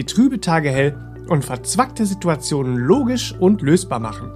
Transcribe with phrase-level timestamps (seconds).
[0.00, 0.96] die trübe Tage hell
[1.28, 4.30] und verzwackte Situationen logisch und lösbar machen.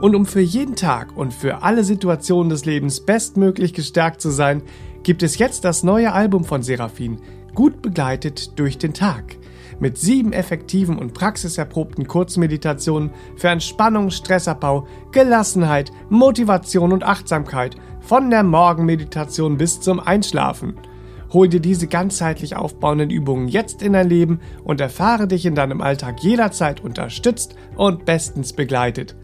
[0.00, 4.62] Und um für jeden Tag und für alle Situationen des Lebens bestmöglich gestärkt zu sein,
[5.02, 7.18] gibt es jetzt das neue Album von Seraphin,
[7.54, 9.36] gut begleitet durch den Tag.
[9.80, 18.44] Mit sieben effektiven und praxiserprobten Kurzmeditationen für Entspannung, Stressabbau, Gelassenheit, Motivation und Achtsamkeit, von der
[18.44, 20.72] Morgenmeditation bis zum Einschlafen–
[21.32, 25.80] Hol dir diese ganzheitlich aufbauenden Übungen jetzt in dein Leben und erfahre dich in deinem
[25.80, 29.16] Alltag jederzeit unterstützt und bestens begleitet.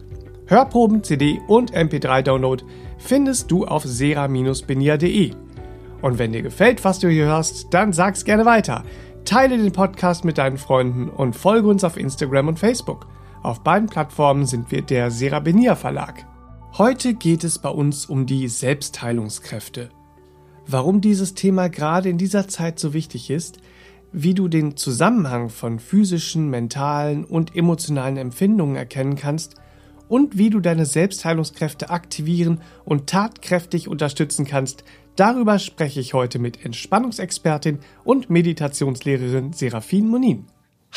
[0.46, 2.64] Hörproben, CD und MP3-Download
[2.98, 5.32] findest du auf sera-benia.de.
[6.02, 8.84] Und wenn dir gefällt, was du hier hörst, dann sag's gerne weiter.
[9.24, 13.08] Teile den Podcast mit deinen Freunden und folge uns auf Instagram und Facebook.
[13.42, 16.24] Auf beiden Plattformen sind wir der Serabenia Verlag.
[16.78, 19.90] Heute geht es bei uns um die Selbstheilungskräfte
[20.66, 23.58] warum dieses Thema gerade in dieser Zeit so wichtig ist,
[24.12, 29.56] wie du den Zusammenhang von physischen, mentalen und emotionalen Empfindungen erkennen kannst
[30.08, 34.84] und wie du deine Selbstheilungskräfte aktivieren und tatkräftig unterstützen kannst,
[35.16, 40.46] darüber spreche ich heute mit Entspannungsexpertin und Meditationslehrerin Serafin Monin.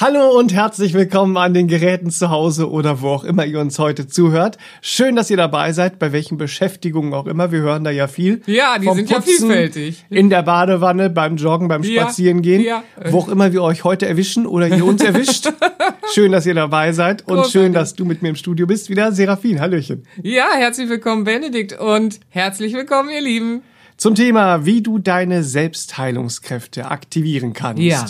[0.02, 3.80] Hallo und herzlich willkommen an den Geräten zu Hause oder wo auch immer ihr uns
[3.80, 4.58] heute zuhört.
[4.82, 7.52] Schön, dass ihr dabei seid, bei welchen Beschäftigungen auch immer.
[7.52, 8.42] Wir hören da ja viel.
[8.46, 10.06] Ja, die Vom sind Putzen, ja vielfältig.
[10.10, 12.64] In der Badewanne, beim Joggen, beim Spazierengehen.
[12.64, 13.12] Ja, ja.
[13.12, 15.52] Wo auch immer wir euch heute erwischen oder ihr uns erwischt.
[16.14, 17.52] schön, dass ihr dabei seid und Großartig.
[17.52, 18.90] schön, dass du mit mir im Studio bist.
[18.90, 19.60] Wieder Serafin.
[19.60, 20.08] Hallöchen.
[20.24, 23.64] Ja, herzlich willkommen, Benedikt und herzlich willkommen, ihr Lieben.
[23.98, 27.84] Zum Thema, wie du deine Selbstheilungskräfte aktivieren kannst.
[27.84, 28.06] Ja.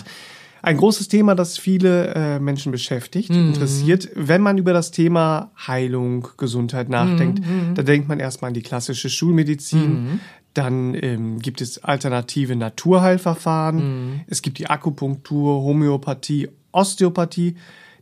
[0.62, 3.50] Ein großes Thema, das viele äh, Menschen beschäftigt, mhm.
[3.50, 4.10] interessiert.
[4.16, 7.76] Wenn man über das Thema Heilung, Gesundheit nachdenkt, mhm.
[7.76, 10.04] da denkt man erstmal an die klassische Schulmedizin.
[10.04, 10.20] Mhm.
[10.54, 13.78] Dann ähm, gibt es alternative Naturheilverfahren.
[13.78, 14.22] Mhm.
[14.28, 17.56] Es gibt die Akupunktur, Homöopathie, Osteopathie,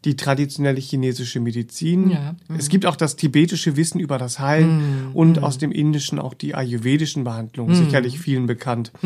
[0.05, 2.11] die traditionelle chinesische Medizin.
[2.11, 2.35] Ja.
[2.57, 5.15] Es gibt auch das tibetische Wissen über das Heilen mhm.
[5.15, 5.43] und mhm.
[5.43, 8.91] aus dem Indischen auch die ayurvedischen Behandlungen, sicherlich vielen bekannt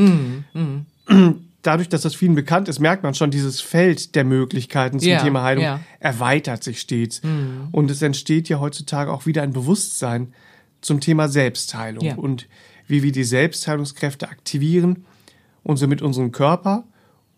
[1.62, 5.22] dadurch, dass das vielen bekannt ist, merkt man schon, dieses Feld der Möglichkeiten zum ja,
[5.22, 5.80] Thema Heilung ja.
[6.00, 7.24] erweitert sich stets.
[7.24, 7.70] Mhm.
[7.72, 10.34] Und es entsteht ja heutzutage auch wieder ein Bewusstsein
[10.82, 12.16] zum Thema Selbstheilung ja.
[12.16, 12.48] und
[12.88, 15.06] wie wir die Selbstheilungskräfte aktivieren
[15.64, 16.86] und somit unseren Körper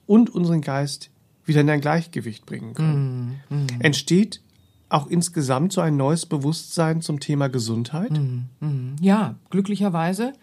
[0.05, 1.09] und unseren Geist
[1.45, 3.41] wieder in ein Gleichgewicht bringen können.
[3.49, 3.57] Mhm.
[3.57, 3.67] Mhm.
[3.79, 4.41] Entsteht
[4.89, 8.11] auch insgesamt so ein neues Bewusstsein zum Thema Gesundheit?
[8.11, 8.45] Mhm.
[8.59, 8.95] Mhm.
[9.01, 10.33] Ja, glücklicherweise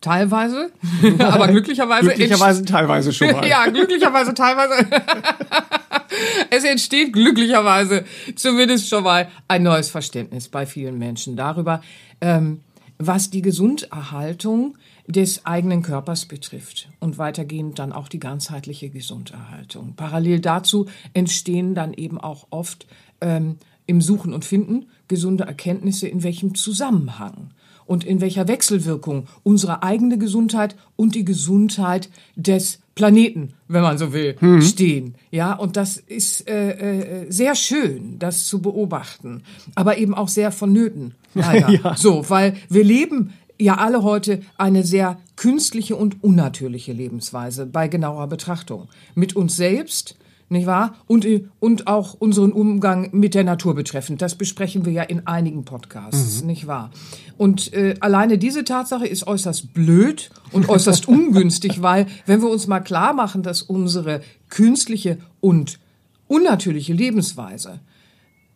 [0.00, 0.70] Teilweise,
[1.18, 2.06] aber glücklicherweise.
[2.06, 3.46] glücklicherweise teilweise schon mal.
[3.48, 4.86] ja, glücklicherweise teilweise.
[6.50, 11.82] es entsteht glücklicherweise zumindest schon mal ein neues Verständnis bei vielen Menschen darüber,
[12.22, 12.60] ähm,
[12.98, 19.94] was die Gesunderhaltung des eigenen Körpers betrifft und weitergehend dann auch die ganzheitliche Gesunderhaltung.
[19.96, 22.86] Parallel dazu entstehen dann eben auch oft
[23.20, 27.50] ähm, im Suchen und Finden gesunde Erkenntnisse, in welchem Zusammenhang
[27.90, 34.12] und in welcher Wechselwirkung unsere eigene Gesundheit und die Gesundheit des Planeten, wenn man so
[34.12, 34.62] will, mhm.
[34.62, 35.16] stehen.
[35.32, 39.42] Ja, und das ist äh, äh, sehr schön, das zu beobachten,
[39.74, 41.16] aber eben auch sehr vonnöten.
[41.34, 41.68] Leider.
[41.68, 41.96] ja.
[41.96, 48.28] So, weil wir leben ja alle heute eine sehr künstliche und unnatürliche Lebensweise bei genauer
[48.28, 48.86] Betrachtung.
[49.16, 50.16] Mit uns selbst,
[50.50, 50.94] nicht wahr?
[51.06, 51.26] Und,
[51.60, 54.20] und auch unseren Umgang mit der Natur betreffend.
[54.20, 56.46] Das besprechen wir ja in einigen Podcasts, mhm.
[56.48, 56.90] nicht wahr?
[57.38, 62.66] Und äh, alleine diese Tatsache ist äußerst blöd und äußerst ungünstig, weil wenn wir uns
[62.66, 65.78] mal klar machen, dass unsere künstliche und
[66.26, 67.80] unnatürliche Lebensweise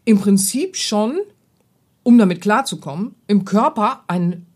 [0.04, 1.18] im Prinzip schon,
[2.02, 4.46] um damit klarzukommen, im Körper einen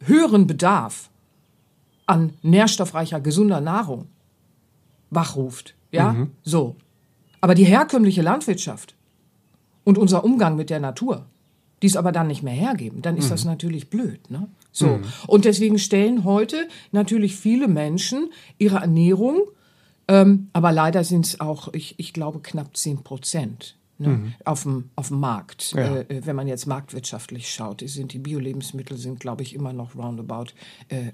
[0.00, 1.10] höheren Bedarf
[2.06, 4.06] an nährstoffreicher, gesunder Nahrung
[5.10, 5.74] wachruft.
[5.92, 6.30] Ja, mhm.
[6.42, 6.76] so.
[7.40, 8.94] Aber die herkömmliche Landwirtschaft
[9.84, 11.26] und unser Umgang mit der Natur,
[11.82, 13.30] die es aber dann nicht mehr hergeben, dann ist mhm.
[13.30, 14.30] das natürlich blöd.
[14.30, 14.48] Ne?
[14.72, 14.86] So.
[14.86, 15.04] Mhm.
[15.26, 19.42] Und deswegen stellen heute natürlich viele Menschen ihre Ernährung,
[20.08, 24.08] ähm, aber leider sind es auch, ich, ich glaube, knapp zehn Prozent Ne?
[24.08, 24.34] Mhm.
[24.44, 25.72] Auf, dem, auf dem Markt.
[25.72, 25.96] Ja.
[25.96, 30.52] Äh, wenn man jetzt marktwirtschaftlich schaut, sind die Biolebensmittel sind, glaube ich, immer noch roundabout
[30.88, 31.12] äh, äh,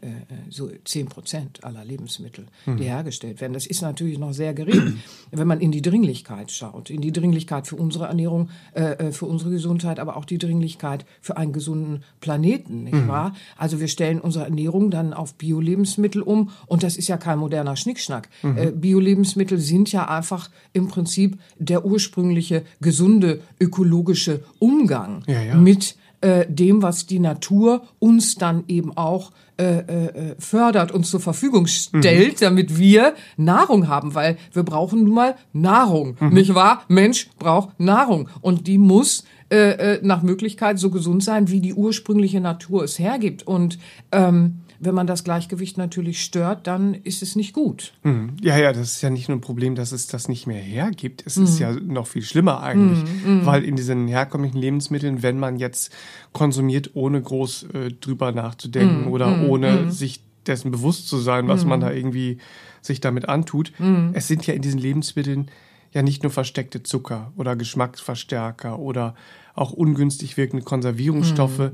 [0.51, 2.77] so 10 Prozent aller Lebensmittel, Mhm.
[2.79, 3.53] die hergestellt werden.
[3.53, 4.99] Das ist natürlich noch sehr gering,
[5.31, 9.27] wenn man in die Dringlichkeit schaut, in die Dringlichkeit für unsere Ernährung, äh, äh, für
[9.27, 13.35] unsere Gesundheit, aber auch die Dringlichkeit für einen gesunden Planeten, nicht wahr?
[13.57, 17.77] Also wir stellen unsere Ernährung dann auf Biolebensmittel um und das ist ja kein moderner
[17.77, 18.29] Schnickschnack.
[18.43, 25.55] Äh, Biolebensmittel sind ja einfach im Prinzip der ursprüngliche gesunde ökologische Umgang Ja, ja.
[25.55, 31.21] mit äh, dem, was die Natur uns dann eben auch äh, äh, fördert und zur
[31.21, 36.83] Verfügung stellt, damit wir Nahrung haben, weil wir brauchen nun mal Nahrung, nicht wahr?
[36.89, 41.75] Mensch braucht Nahrung und die muss äh, äh, nach Möglichkeit so gesund sein, wie die
[41.75, 43.47] ursprüngliche Natur es hergibt.
[43.47, 43.79] Und
[44.11, 47.93] ähm, wenn man das Gleichgewicht natürlich stört, dann ist es nicht gut.
[48.03, 48.35] Mhm.
[48.43, 51.23] Ja, ja, das ist ja nicht nur ein Problem, dass es das nicht mehr hergibt.
[51.25, 53.05] Es ist ja noch viel schlimmer eigentlich,
[53.45, 55.93] weil in diesen herkömmlichen Lebensmitteln, wenn man jetzt
[56.33, 61.81] konsumiert, ohne groß äh, drüber nachzudenken oder ohne sich dessen bewusst zu sein, was man
[61.81, 62.39] da irgendwie
[62.81, 63.73] sich damit antut,
[64.13, 65.49] es sind ja in diesen Lebensmitteln
[65.93, 69.15] ja nicht nur versteckte Zucker oder Geschmacksverstärker oder
[69.55, 71.71] auch ungünstig wirkende Konservierungsstoffe,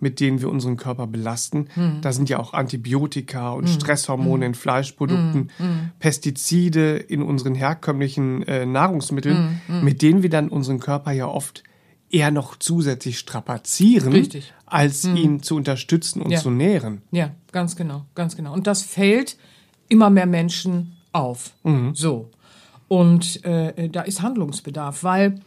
[0.00, 1.66] mit denen wir unseren Körper belasten.
[2.00, 5.50] Da sind ja auch Antibiotika und Stresshormone in Fleischprodukten,
[5.98, 11.64] Pestizide in unseren herkömmlichen äh, Nahrungsmitteln, mit denen wir dann unseren Körper ja oft
[12.10, 14.54] eher noch zusätzlich strapazieren, Richtig.
[14.64, 16.38] als ihn zu unterstützen und Ja.
[16.40, 17.02] zu nähren.
[17.10, 18.54] Ja, ganz genau, ganz genau.
[18.54, 19.36] Und das fällt
[19.88, 21.52] immer mehr Menschen auf.
[21.92, 22.30] So.
[22.88, 25.40] Und äh, da ist Handlungsbedarf, weil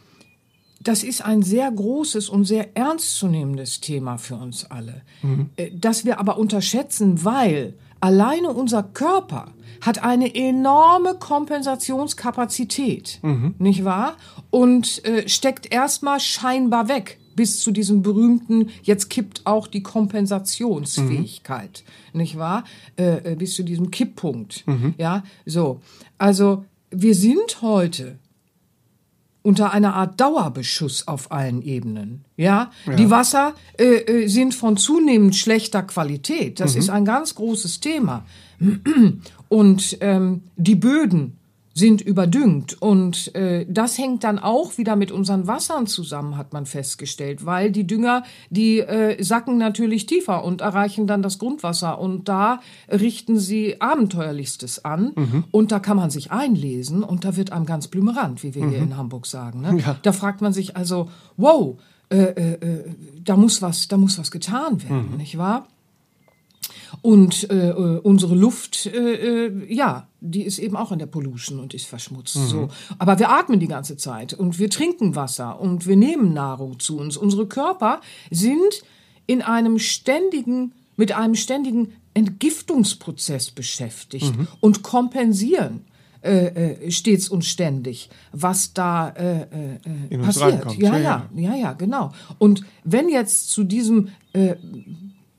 [0.82, 5.02] das ist ein sehr großes und sehr ernstzunehmendes Thema für uns alle,
[5.56, 13.20] äh, das wir aber unterschätzen, weil alleine unser Körper hat eine enorme Kompensationskapazität,
[13.58, 14.16] nicht wahr?
[14.50, 21.84] Und äh, steckt erstmal scheinbar weg bis zu diesem berühmten, jetzt kippt auch die Kompensationsfähigkeit,
[22.12, 22.64] nicht wahr?
[22.96, 24.64] Äh, äh, bis zu diesem Kipppunkt.
[24.98, 25.80] Ja, so.
[26.18, 28.18] Also, wir sind heute
[29.42, 32.24] unter einer Art Dauerbeschuss auf allen Ebenen.
[32.36, 36.60] Ja, die Wasser äh, äh, sind von zunehmend schlechter Qualität.
[36.60, 38.24] Das ist ein ganz großes Thema.
[39.48, 41.38] Und ähm, die Böden
[41.74, 42.80] sind überdüngt.
[42.80, 47.70] Und äh, das hängt dann auch wieder mit unseren Wassern zusammen, hat man festgestellt, weil
[47.70, 51.98] die Dünger, die äh, sacken natürlich tiefer und erreichen dann das Grundwasser.
[51.98, 52.60] Und da
[52.90, 55.12] richten sie Abenteuerlichstes an.
[55.50, 58.78] Und da kann man sich einlesen und da wird einem ganz blümerant, wie wir hier
[58.78, 59.60] in Hamburg sagen.
[59.60, 59.82] Ne?
[60.02, 61.78] Da fragt man sich also, wow,
[62.10, 65.66] äh, äh, äh, da muss was, da muss was getan werden, nicht wahr?
[67.02, 71.58] Und äh, äh, unsere Luft, äh, äh, ja, die ist eben auch in der Pollution
[71.58, 72.34] und ist verschmutzt.
[72.34, 72.68] So.
[72.98, 76.98] Aber wir atmen die ganze Zeit und wir trinken Wasser und wir nehmen Nahrung zu
[76.98, 77.16] uns.
[77.16, 78.00] Unsere Körper
[78.30, 78.84] sind
[79.26, 85.84] in einem ständigen, mit einem ständigen Entgiftungsprozess beschäftigt und kompensieren
[86.22, 89.46] äh, äh, stets und ständig, was da äh, äh,
[90.08, 90.78] In uns passiert.
[90.78, 92.12] Ja, Ja, ja, ja, ja, genau.
[92.38, 94.54] Und wenn jetzt zu diesem äh,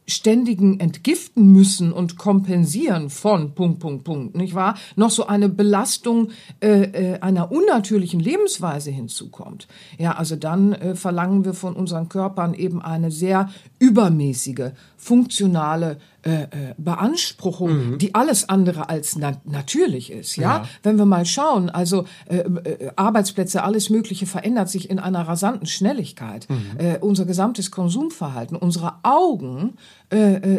[0.07, 4.75] ständigen Entgiften müssen und kompensieren von Punkt, Punkt, Punkt, nicht wahr?
[4.95, 9.67] Noch so eine Belastung äh, äh, einer unnatürlichen Lebensweise hinzukommt.
[9.97, 16.43] Ja, also dann äh, verlangen wir von unseren Körpern eben eine sehr übermäßige, funktionale äh,
[16.43, 16.47] äh,
[16.77, 20.37] Beanspruchung, die alles andere als na natürlich ist.
[20.37, 20.43] Ja?
[20.43, 20.65] Ja.
[20.81, 25.67] wenn wir mal schauen, also äh, äh, Arbeitsplätze, alles Mögliche verändert sich in einer rasanten
[25.67, 26.47] Schnelligkeit.
[26.77, 29.73] Äh, unser gesamtes Konsumverhalten, unsere Augen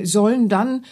[0.02, 0.84] sollen dann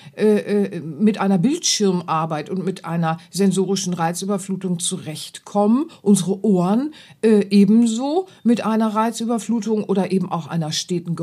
[0.85, 5.91] mit einer Bildschirmarbeit und mit einer sensorischen Reizüberflutung zurechtkommen.
[6.00, 11.17] Unsere Ohren ebenso mit einer Reizüberflutung oder eben auch einer steten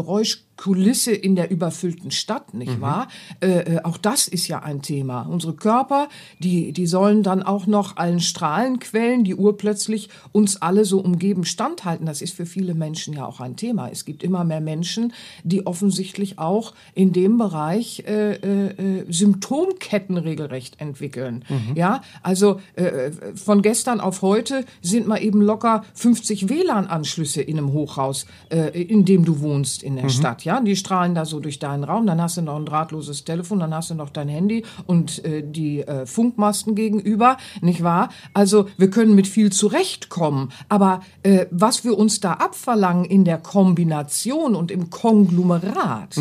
[0.60, 3.08] Geräuschkulisse in der überfüllten Stadt, nicht wahr?
[3.42, 5.24] Äh, äh, auch das ist ja ein Thema.
[5.24, 11.00] Unsere Körper, die, die sollen dann auch noch allen Strahlenquellen, die urplötzlich uns alle so
[11.00, 12.06] umgeben, standhalten.
[12.06, 13.90] Das ist für viele Menschen ja auch ein Thema.
[13.90, 15.14] Es gibt immer mehr Menschen,
[15.44, 21.46] die offensichtlich auch in dem Bereich äh, äh, äh, Symptomketten regelrecht entwickeln.
[21.76, 27.74] Ja, also äh, von gestern auf heute sind mal eben locker 50 WLAN-Anschlüsse in einem
[27.74, 30.44] Hochhaus, äh, in dem du wohnst in der Stadt.
[30.44, 32.08] Ja, die strahlen da so durch deinen Raum.
[32.08, 35.44] Dann hast du noch ein drahtloses Telefon, dann hast du noch dein Handy und äh,
[35.46, 38.10] die äh, Funkmasten gegenüber, nicht wahr?
[38.34, 43.38] Also wir können mit viel zurechtkommen, aber äh, was wir uns da abverlangen in der
[43.38, 46.16] Kombination und im Konglomerat,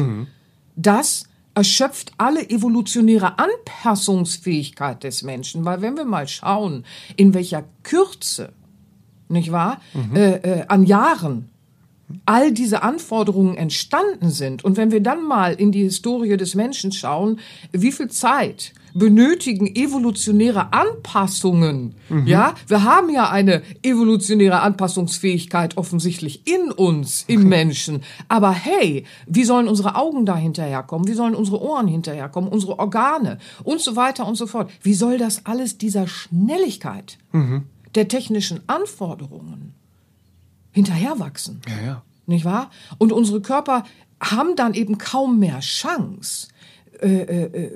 [0.77, 6.85] das erschöpft alle evolutionäre Anpassungsfähigkeit des Menschen, weil wenn wir mal schauen,
[7.17, 8.53] in welcher Kürze
[9.29, 9.81] nicht wahr?
[10.15, 11.51] Äh, äh, an Jahren
[12.25, 14.65] all diese Anforderungen entstanden sind.
[14.65, 17.39] Und wenn wir dann mal in die Historie des Menschen schauen,
[17.73, 21.95] wie viel Zeit benötigen evolutionäre Anpassungen.
[22.25, 28.03] Ja, wir haben ja eine evolutionäre Anpassungsfähigkeit offensichtlich in uns, im Menschen.
[28.29, 31.07] Aber hey, wie sollen unsere Augen da hinterherkommen?
[31.07, 32.51] Wie sollen unsere Ohren hinterherkommen?
[32.51, 34.71] Unsere Organe und so weiter und so fort.
[34.83, 37.19] Wie soll das alles dieser Schnelligkeit
[37.95, 39.75] der technischen Anforderungen
[40.79, 41.61] hinterherwachsen?
[41.69, 42.03] Ja, ja.
[42.27, 42.71] Nicht wahr?
[42.99, 43.85] Und unsere Körper
[44.21, 46.49] haben dann eben kaum mehr Chance,
[47.01, 47.71] äh, äh,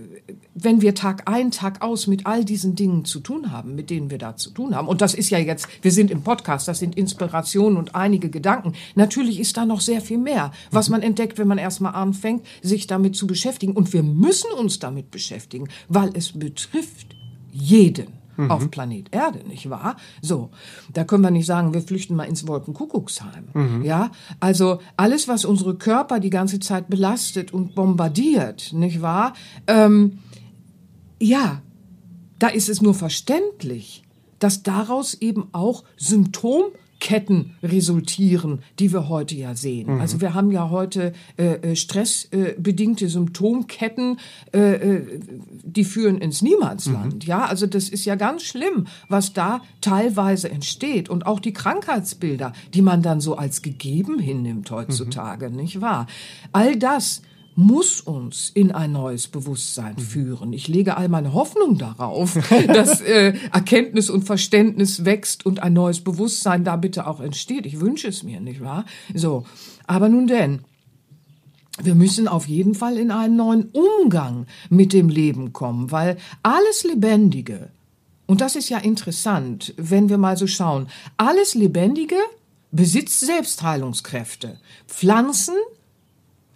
[0.55, 4.11] wenn wir Tag ein, Tag aus mit all diesen Dingen zu tun haben, mit denen
[4.11, 4.89] wir da zu tun haben.
[4.89, 8.75] Und das ist ja jetzt, wir sind im Podcast, das sind Inspirationen und einige Gedanken.
[8.95, 12.87] Natürlich ist da noch sehr viel mehr, was man entdeckt, wenn man erstmal anfängt, sich
[12.87, 13.73] damit zu beschäftigen.
[13.73, 17.17] Und wir müssen uns damit beschäftigen, weil es betrifft
[17.51, 19.97] jeden auf Planet Erde, nicht wahr?
[20.21, 20.51] So,
[20.93, 23.83] da können wir nicht sagen, wir flüchten mal ins Wolkenkuckucksheim.
[23.85, 24.11] Ja,
[24.41, 29.35] also alles, was unsere Körper die ganze Zeit belastet und bombardiert, nicht wahr?
[29.67, 30.19] Ähm,
[31.21, 31.63] ja,
[32.39, 34.03] da ist es nur verständlich,
[34.39, 35.85] dass daraus eben auch
[37.03, 40.01] Symptomketten resultieren, die wir heute ja sehen.
[40.01, 44.19] Also wir haben ja heute äh, äh, stressbedingte Symptomketten,
[44.53, 45.21] äh, äh,
[45.65, 47.25] die führen ins Niemandsland.
[47.27, 52.53] Ja, also das ist ja ganz schlimm, was da teilweise entsteht und auch die Krankheitsbilder,
[52.73, 56.07] die man dann so als gegeben hinnimmt heutzutage, nicht wahr?
[56.53, 57.23] All das
[57.55, 60.53] muss uns in ein neues Bewusstsein führen.
[60.53, 66.01] Ich lege all meine Hoffnung darauf, dass äh, Erkenntnis und Verständnis wächst und ein neues
[66.01, 67.67] Bewusstsein da bitte auch entsteht.
[67.67, 68.85] Ich wünsche es mir, nicht wahr?
[69.15, 69.45] So,
[69.87, 70.61] aber nun denn,
[71.83, 76.85] wir müssen auf jeden Fall in einen neuen Umgang mit dem Leben kommen, weil alles
[76.85, 77.71] Lebendige,
[78.27, 82.17] und das ist ja interessant, wenn wir mal so schauen, alles Lebendige
[82.71, 84.59] besitzt Selbstheilungskräfte.
[84.87, 85.55] Pflanzen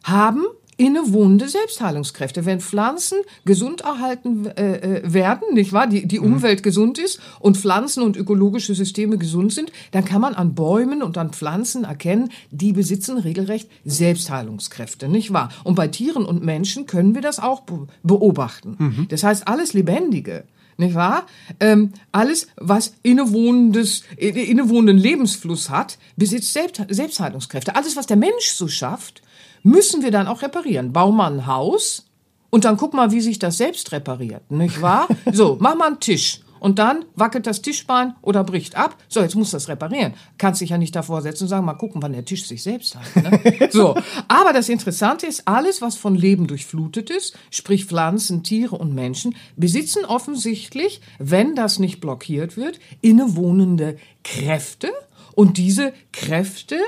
[0.03, 0.45] haben
[0.77, 2.45] innewohnende Selbstheilungskräfte.
[2.45, 7.57] Wenn Pflanzen gesund erhalten äh, äh, werden, nicht wahr, die, die Umwelt gesund ist und
[7.57, 12.31] Pflanzen und ökologische Systeme gesund sind, dann kann man an Bäumen und an Pflanzen erkennen,
[12.51, 15.51] die besitzen regelrecht Selbstheilungskräfte, nicht wahr?
[15.65, 19.07] Und bei Tieren und Menschen können wir das auch be beobachten.
[19.11, 20.45] Das heißt, alles Lebendige
[20.79, 21.27] nicht wahr?
[21.59, 27.75] Ähm, alles, was innewohnendes, innewohnenden Lebensfluss hat, besitzt Selbst Selbstheilungskräfte.
[27.77, 29.23] Alles, was der Mensch so schafft,
[29.67, 30.93] müssen wir dann auch reparieren.
[30.93, 32.07] Bau mal ein Haus
[32.51, 35.09] und dann guck mal, wie sich das selbst repariert, nicht wahr?
[35.33, 36.41] So, mach mal einen Tisch.
[36.59, 38.97] Und dann wackelt das Tischbein oder bricht ab.
[39.09, 40.15] So, jetzt musst du das reparieren.
[40.39, 42.97] Kannst dich ja nicht davor setzen und sagen, mal gucken, wann der Tisch sich selbst
[42.97, 43.17] heilt.
[43.17, 43.69] Ne?
[43.71, 43.95] So.
[44.27, 49.37] Aber das Interessante ist, alles, was von Leben durchflutet ist, sprich Pflanzen, Tiere und Menschen,
[49.57, 54.91] besitzen offensichtlich, wenn das nicht blockiert wird, innewohnende Kräfte.
[55.35, 56.79] Und diese Kräfte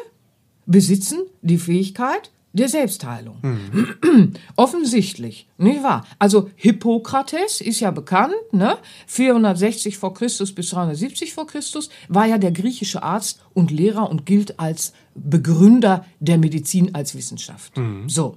[0.65, 3.39] besitzen die Fähigkeit, der Selbstheilung.
[4.57, 6.05] Offensichtlich, nicht wahr?
[6.19, 8.77] Also Hippokrates ist ja bekannt, ne?
[9.07, 14.27] 460 vor Christus bis 370 vor Christus war ja der griechische Arzt und Lehrer und
[14.27, 17.77] gilt als Begründer der Medizin als Wissenschaft.
[18.09, 18.37] So.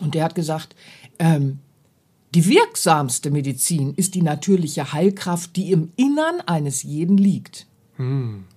[0.00, 0.74] Und der hat gesagt,
[1.18, 1.58] ähm,
[2.34, 7.66] die wirksamste Medizin ist die natürliche Heilkraft, die im Innern eines jeden liegt.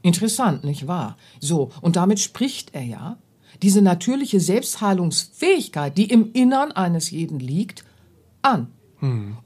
[0.02, 1.18] Interessant, nicht wahr?
[1.40, 3.18] So, und damit spricht er ja
[3.62, 7.84] diese natürliche Selbstheilungsfähigkeit, die im Innern eines jeden liegt,
[8.42, 8.68] an.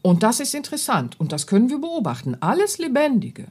[0.01, 2.35] Und das ist interessant und das können wir beobachten.
[2.41, 3.47] Alles Lebendige,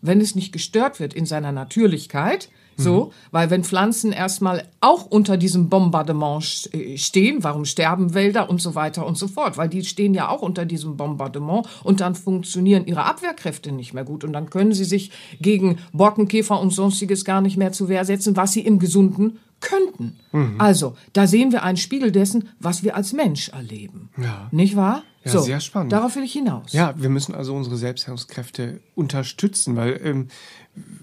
[0.00, 5.36] wenn es nicht gestört wird in seiner Natürlichkeit, so, weil wenn Pflanzen erstmal auch unter
[5.36, 9.84] diesem Bombardement äh, stehen, warum sterben Wälder und so weiter und so fort, weil die
[9.84, 14.32] stehen ja auch unter diesem Bombardement und dann funktionieren ihre Abwehrkräfte nicht mehr gut und
[14.32, 18.52] dann können sie sich gegen Borkenkäfer und sonstiges gar nicht mehr zur Wehr setzen, was
[18.52, 20.18] sie im Gesunden könnten.
[20.58, 24.10] Also, da sehen wir einen Spiegel dessen, was wir als Mensch erleben.
[24.18, 24.48] Ja.
[24.50, 25.02] Nicht wahr?
[25.24, 25.92] Ja, sehr spannend.
[25.92, 26.72] Darauf will ich hinaus.
[26.72, 30.28] Ja, wir müssen also unsere Selbstheilungskräfte unterstützen, weil, ähm,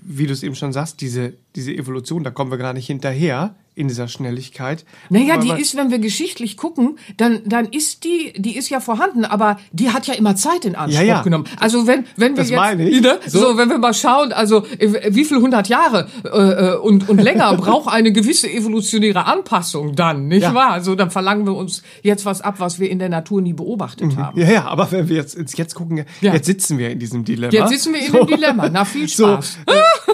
[0.04, 3.56] wie du es eben schon sagst, diese, diese Evolution, da kommen wir gar nicht hinterher
[3.76, 4.86] in dieser Schnelligkeit.
[5.10, 9.26] Naja, die ist, wenn wir geschichtlich gucken, dann, dann ist die, die ist ja vorhanden,
[9.26, 11.22] aber die hat ja immer Zeit in Anspruch Ja, ja.
[11.22, 11.46] genommen.
[11.60, 13.02] Also wenn, wenn wir Das jetzt, meine ich.
[13.02, 13.20] Ne?
[13.26, 13.40] So.
[13.40, 13.58] So.
[13.58, 17.54] wenn wir mal schauen, also äh, wie viel hundert Jahre äh, äh, und, und länger
[17.58, 20.54] braucht eine gewisse evolutionäre Anpassung dann, nicht Ja.
[20.54, 20.72] wahr?
[20.72, 24.16] Also dann verlangen wir uns jetzt was ab, was wir in der Natur nie beobachtet
[24.18, 24.40] haben.
[24.40, 27.52] Ja, ja, aber wenn wir jetzt, jetzt, gucken, jetzt sitzen wir in diesem Dilemma.
[27.54, 28.70] Jetzt sitzen wir in dem Dilemma.
[28.70, 29.58] Na, viel So, Spaß.
[29.68, 29.72] äh,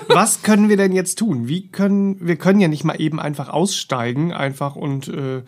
[0.09, 1.47] was können wir denn jetzt tun?
[1.47, 5.41] Wie können wir können ja nicht mal eben einfach aussteigen, einfach und äh,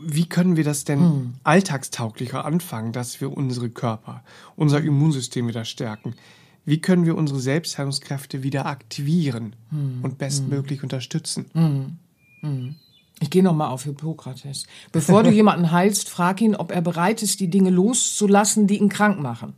[0.00, 1.34] wie können wir das denn Hm.
[1.42, 4.22] alltagstauglicher anfangen, dass wir unsere Körper,
[4.56, 6.14] unser Immunsystem wieder stärken?
[6.64, 10.00] wie können wir unsere Selbstheilungskräfte wieder aktivieren Hm.
[10.02, 11.46] und bestmöglich unterstützen.
[13.20, 14.66] Ich gehe nochmal auf Hippokrates.
[14.92, 18.90] Bevor du jemanden heilst, frag ihn, ob er bereit ist, die Dinge loszulassen, die ihn
[18.90, 19.54] krank machen.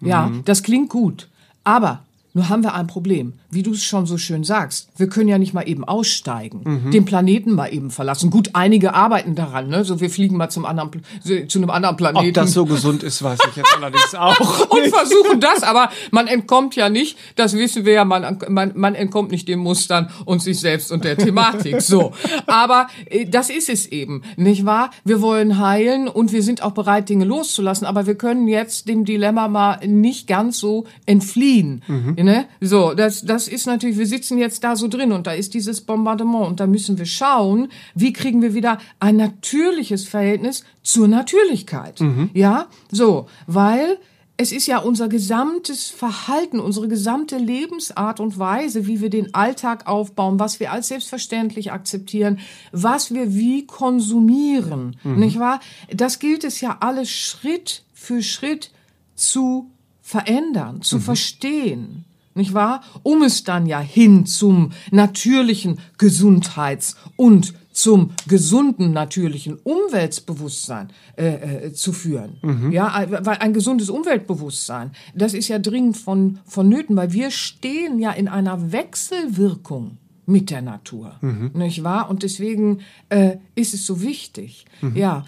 [0.00, 1.28] Ja, das klingt gut.
[1.64, 3.34] Aber nur haben wir ein Problem.
[3.50, 7.04] Wie du es schon so schön sagst, wir können ja nicht mal eben aussteigen, den
[7.04, 8.30] Planeten mal eben verlassen.
[8.30, 9.84] Gut, einige arbeiten daran, ne?
[9.84, 12.28] So, wir fliegen mal zum anderen, Pl- zu einem anderen Planeten.
[12.28, 14.70] Ob das so gesund ist, weiß ich jetzt allerdings auch.
[14.70, 18.94] und versuchen das, aber man entkommt ja nicht, das wissen wir ja, man, man, man
[18.94, 21.82] entkommt nicht den Mustern und sich selbst und der Thematik.
[21.82, 22.12] So.
[22.46, 24.90] Aber äh, das ist es eben, nicht wahr?
[25.04, 29.04] Wir wollen heilen und wir sind auch bereit, Dinge loszulassen, aber wir können jetzt dem
[29.04, 31.82] Dilemma mal nicht ganz so entfliehen.
[32.22, 32.46] Ne?
[32.60, 35.80] So, das, das ist natürlich, wir sitzen jetzt da so drin und da ist dieses
[35.80, 42.00] Bombardement und da müssen wir schauen, wie kriegen wir wieder ein natürliches Verhältnis zur Natürlichkeit.
[42.34, 43.98] Ja, so, weil
[44.36, 49.86] es ist ja unser gesamtes Verhalten, unsere gesamte Lebensart und Weise, wie wir den Alltag
[49.86, 52.40] aufbauen, was wir als selbstverständlich akzeptieren,
[52.72, 55.60] was wir wie konsumieren, nicht wahr?
[55.94, 58.70] Das gilt es ja alles Schritt für Schritt
[59.14, 62.82] zu verändern, zu verstehen, nicht wahr?
[63.02, 71.72] Um es dann ja hin zum natürlichen Gesundheits- und zum gesunden natürlichen Umweltbewusstsein äh, äh,
[71.72, 72.70] zu führen.
[72.70, 77.98] Ja, äh, weil ein gesundes Umweltbewusstsein, das ist ja dringend von vonnöten, weil wir stehen
[77.98, 81.16] ja in einer Wechselwirkung mit der Natur,
[81.52, 82.08] nicht wahr?
[82.08, 84.66] Und deswegen äh, ist es so wichtig.
[84.94, 85.24] Ja,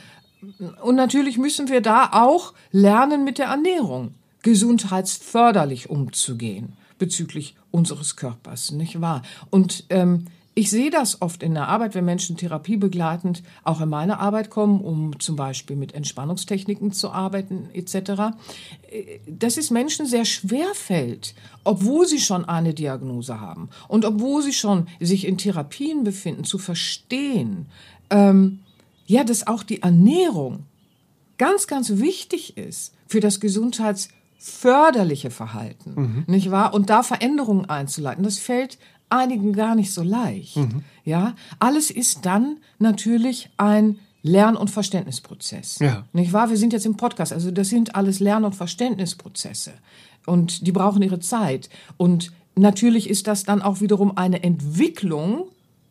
[0.83, 8.73] und natürlich müssen wir da auch lernen, mit der Ernährung gesundheitsförderlich umzugehen bezüglich unseres Körpers,
[8.73, 9.23] nicht wahr?
[9.51, 14.21] Und ähm, ich sehe das oft in der Arbeit, wenn Menschen therapiebegleitend auch in meine
[14.21, 17.97] Arbeit kommen, um zum Beispiel mit Entspannungstechniken zu arbeiten etc.,
[18.91, 21.35] äh, dass es Menschen sehr schwer fällt,
[21.65, 26.59] obwohl sie schon eine Diagnose haben und obwohl sie schon sich in Therapien befinden, zu
[26.59, 27.67] verstehen,
[28.11, 28.61] ähm,
[29.07, 30.67] ja, dass auch die Ernährung
[31.37, 33.41] ganz, ganz wichtig ist für das
[34.39, 36.75] gesundheitsförderliche Verhalten, nicht wahr?
[36.75, 40.59] Und da Veränderungen einzuleiten, das fällt einigen gar nicht so leicht.
[41.05, 45.79] Ja, alles ist dann natürlich ein Lern- und Verständnisprozess.
[45.81, 46.07] Ja.
[46.13, 46.49] Nicht wahr?
[46.49, 49.75] Wir sind jetzt im Podcast, also das sind alles Lern- und Verständnisprozesse.
[50.27, 51.69] Und die brauchen ihre Zeit.
[51.99, 55.45] Und natürlich ist das dann auch wiederum eine Entwicklung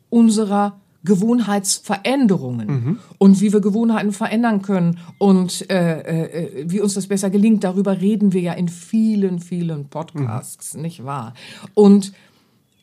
[0.09, 7.29] unserer Gewohnheitsveränderungen und wie wir Gewohnheiten verändern können und äh, äh, wie uns das besser
[7.29, 7.63] gelingt.
[7.63, 11.33] Darüber reden wir ja in vielen, vielen Podcasts, nicht wahr?
[11.73, 12.13] Und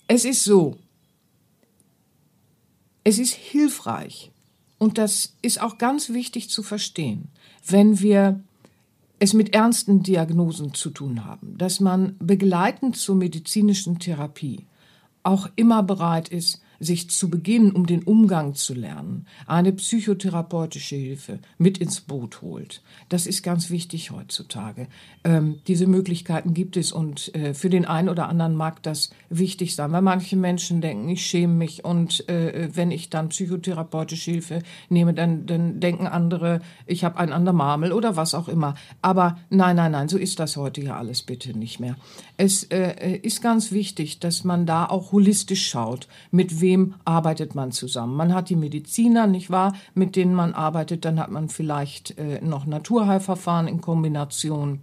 [0.06, 0.76] es ist so,
[3.04, 4.30] es ist hilfreich
[4.78, 7.28] und das ist auch ganz wichtig zu verstehen,
[7.66, 8.40] wenn wir
[9.18, 14.66] es mit ernsten Diagnosen zu tun haben, dass man begleitend zur medizinischen Therapie
[15.22, 21.38] auch immer bereit ist, sich zu Beginn, um den Umgang zu lernen, eine psychotherapeutische Hilfe
[21.58, 22.82] mit ins Boot holt.
[23.10, 24.88] Das ist ganz wichtig heutzutage.
[25.22, 29.74] Ähm, diese Möglichkeiten gibt es und äh, für den einen oder anderen mag das wichtig
[29.74, 34.62] sein, weil manche Menschen denken, ich schäme mich und äh, wenn ich dann psychotherapeutische Hilfe
[34.88, 38.74] nehme, dann, dann denken andere, ich habe einen an Marmel oder was auch immer.
[39.02, 41.96] Aber nein, nein, nein, so ist das heute ja alles bitte nicht mehr.
[42.42, 47.70] Es äh, ist ganz wichtig, dass man da auch holistisch schaut, mit wem arbeitet man
[47.70, 48.16] zusammen.
[48.16, 52.40] Man hat die Mediziner, nicht wahr, mit denen man arbeitet, dann hat man vielleicht äh,
[52.42, 54.80] noch Naturheilverfahren in Kombination.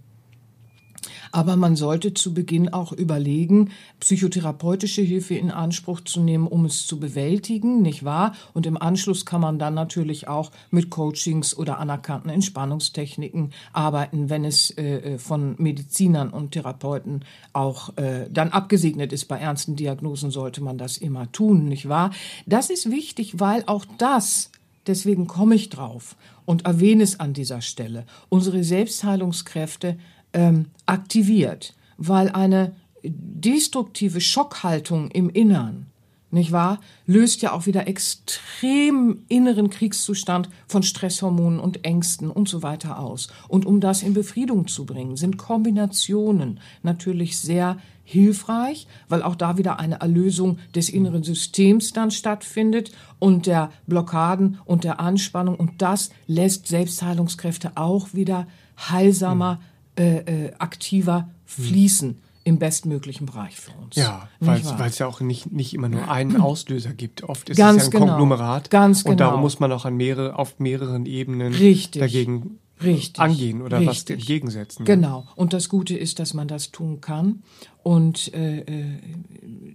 [1.32, 6.86] Aber man sollte zu Beginn auch überlegen, psychotherapeutische Hilfe in Anspruch zu nehmen, um es
[6.86, 8.34] zu bewältigen, nicht wahr?
[8.54, 14.44] Und im Anschluss kann man dann natürlich auch mit Coachings oder anerkannten Entspannungstechniken arbeiten, wenn
[14.44, 19.26] es äh, von Medizinern und Therapeuten auch äh, dann abgesegnet ist.
[19.26, 22.10] Bei ernsten Diagnosen sollte man das immer tun, nicht wahr?
[22.46, 24.50] Das ist wichtig, weil auch das
[24.88, 28.06] Deswegen komme ich drauf und erwähne es an dieser Stelle.
[28.30, 29.98] Unsere Selbstheilungskräfte
[30.32, 35.86] ähm, aktiviert, weil eine destruktive Schockhaltung im Innern,
[36.30, 42.62] nicht wahr, löst ja auch wieder extrem inneren Kriegszustand von Stresshormonen und Ängsten und so
[42.62, 43.28] weiter aus.
[43.48, 49.58] Und um das in Befriedung zu bringen, sind Kombinationen natürlich sehr hilfreich, weil auch da
[49.58, 55.56] wieder eine Erlösung des inneren Systems dann stattfindet und der Blockaden und der Anspannung.
[55.56, 58.46] Und das lässt Selbstheilungskräfte auch wieder
[58.78, 63.94] heilsamer, äh, äh, aktiver fließen im bestmöglichen Bereich für uns.
[63.94, 67.22] Ja, weil es ja auch nicht, nicht immer nur einen Auslöser gibt.
[67.24, 68.06] Oft ist Ganz es ja ein genau.
[68.06, 68.70] Konglomerat.
[68.70, 69.42] Ganz Und darum genau.
[69.42, 72.00] muss man auch an mehrere, auf mehreren Ebenen Richtig.
[72.00, 73.18] dagegen Richtig.
[73.18, 74.20] angehen oder was Richtig.
[74.20, 74.86] entgegensetzen.
[74.86, 75.26] Genau.
[75.36, 77.42] Und das Gute ist, dass man das tun kann.
[77.82, 78.98] Und äh, äh,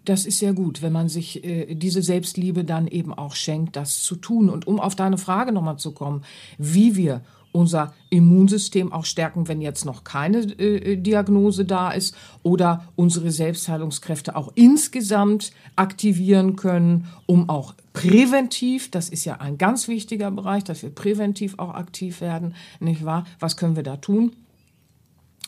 [0.05, 4.01] das ist sehr gut, wenn man sich äh, diese Selbstliebe dann eben auch schenkt, das
[4.01, 4.49] zu tun.
[4.49, 6.23] Und um auf deine Frage nochmal zu kommen,
[6.57, 7.21] wie wir
[7.53, 14.35] unser Immunsystem auch stärken, wenn jetzt noch keine äh, Diagnose da ist, oder unsere Selbstheilungskräfte
[14.35, 20.83] auch insgesamt aktivieren können, um auch präventiv, das ist ja ein ganz wichtiger Bereich, dass
[20.83, 23.25] wir präventiv auch aktiv werden, nicht wahr?
[23.39, 24.33] Was können wir da tun?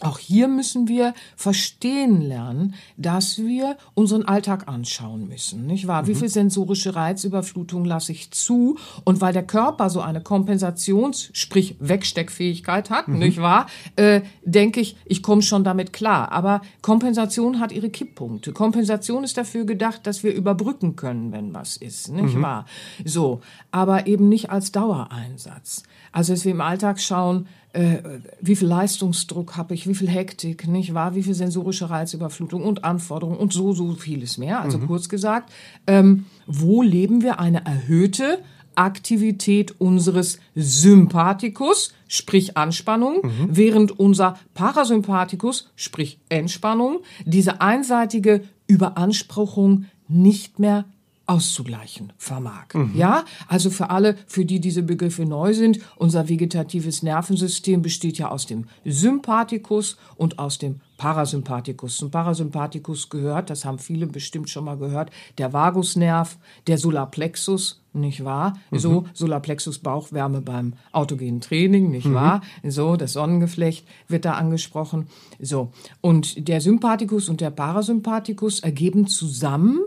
[0.02, 6.06] Auch hier müssen wir verstehen lernen, dass wir unseren Alltag anschauen müssen, nicht wahr?
[6.06, 8.78] Wie viel sensorische Reizüberflutung lasse ich zu?
[9.06, 13.68] Und weil der Körper so eine Kompensations-, sprich Wegsteckfähigkeit hat, nicht wahr?
[13.96, 16.30] Äh, denke ich, ich komme schon damit klar.
[16.34, 18.52] Aber Kompensation hat ihre Kipppunkte.
[18.52, 22.66] Kompensation ist dafür gedacht, dass wir überbrücken können, wenn was ist, nicht wahr?
[23.06, 23.40] So.
[23.72, 25.84] Aber eben nicht als Dauereinsatz.
[26.12, 28.02] Also, dass wir im Alltag schauen, äh,
[28.42, 32.84] wie viel Leistungsdruck habe ich, wie viel Hektik, nicht wahr, wie viel sensorische Reizüberflutung und
[32.84, 34.62] Anforderungen und so, so vieles mehr.
[34.62, 35.52] Also kurz gesagt,
[35.86, 37.40] ähm, wo leben wir?
[37.40, 38.40] Eine erhöhte
[38.76, 50.86] Aktivität unseres Sympathikus, sprich Anspannung, während unser Parasympathikus, sprich Entspannung, diese einseitige Überanspruchung nicht mehr
[51.28, 52.68] auszugleichen vermag.
[52.94, 58.30] Ja, also für alle, für die diese Begriffe neu sind, unser vegetatives Nervensystem besteht ja
[58.30, 61.98] aus dem Sympathikus und aus dem Parasympathikus.
[61.98, 68.24] Zum Parasympathikus gehört, das haben viele bestimmt schon mal gehört, der Vagusnerv, der Solarplexus, nicht
[68.24, 68.58] wahr?
[68.72, 72.42] So, Solarplexus Bauchwärme beim autogenen Training, nicht wahr?
[72.64, 75.08] So, das Sonnengeflecht wird da angesprochen.
[75.40, 75.72] So.
[76.02, 79.80] Und der Sympathikus und der Parasympathikus ergeben zusammen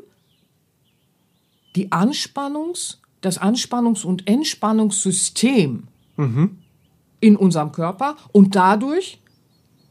[1.77, 5.85] die Anspannungs, das Anspannungs- und Entspannungssystem
[7.21, 9.21] in unserem Körper und dadurch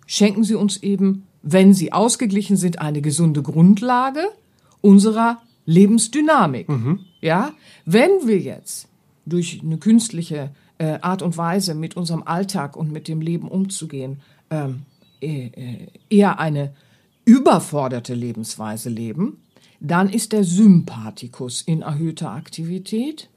[0.06, 4.22] schenken sie uns eben, wenn sie ausgeglichen sind, eine gesunde Grundlage
[4.82, 6.68] unserer Lebensdynamik.
[7.22, 7.54] Ja,
[7.86, 8.88] wenn wir jetzt
[9.26, 14.22] durch eine künstliche äh, Art und Weise mit unserem Alltag und mit dem Leben umzugehen,
[14.50, 14.84] ähm,
[15.22, 16.74] äh, äh, eher eine
[17.26, 19.42] überforderte Lebensweise leben,
[19.80, 23.30] dann ist der Sympathikus in erhöhter Aktivität.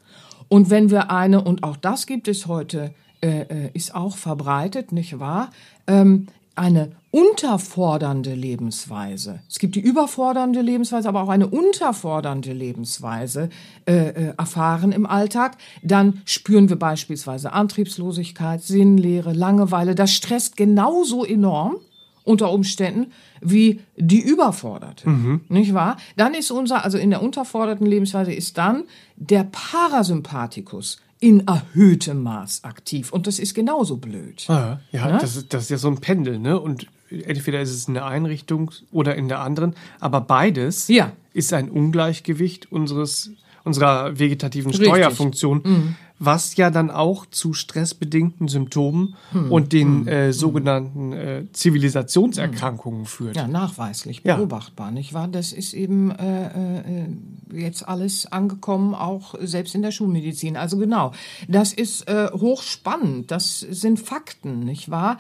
[0.49, 4.93] Und wenn wir eine, und auch das gibt es heute, äh, äh, ist auch verbreitet,
[4.93, 5.51] nicht wahr?
[5.87, 6.27] Ähm,
[6.57, 9.41] eine unterfordernde Lebensweise.
[9.49, 13.49] Es gibt die überfordernde Lebensweise, aber auch eine unterfordernde Lebensweise
[13.87, 15.57] äh, äh, erfahren im Alltag.
[15.83, 19.95] Dann spüren wir beispielsweise Antriebslosigkeit, Sinnlehre, Langeweile.
[19.95, 21.77] Das stresst genauso enorm
[22.25, 25.09] unter Umständen wie die überforderte,
[25.49, 25.97] nicht wahr?
[26.17, 28.85] Dann ist unser, also in der unterforderten Lebensweise ist dann
[29.17, 34.49] der Parasympathikus in erhöhtem Maß aktiv und das ist genauso blöd.
[34.49, 36.59] Ah, ja, Das, ist, das ist ja so ein Pendel, ne?
[36.59, 41.13] Und entweder ist es in der einen Richtung oder in der anderen, aber beides Ja.
[41.35, 43.33] ist ein Ungleichgewicht unseres
[43.65, 44.89] unserer vegetativen Richtig.
[44.89, 44.93] Mhm.
[44.95, 49.53] Steuerfunktion, was ja dann auch zu stressbedingten Symptomen Mhm.
[49.53, 53.37] und den äh, sogenannten äh, Zivilisationserkrankungen führt.
[53.37, 54.37] Ja, nachweislich Ja.
[54.37, 55.29] beobachtbar, nicht wahr?
[55.29, 57.09] Das ist eben äh, äh,
[57.55, 60.57] jetzt alles angekommen, auch selbst in der Schulmedizin.
[60.57, 61.13] Also genau,
[61.49, 65.19] das ist äh, hochspannend, das sind Fakten, nicht wahr?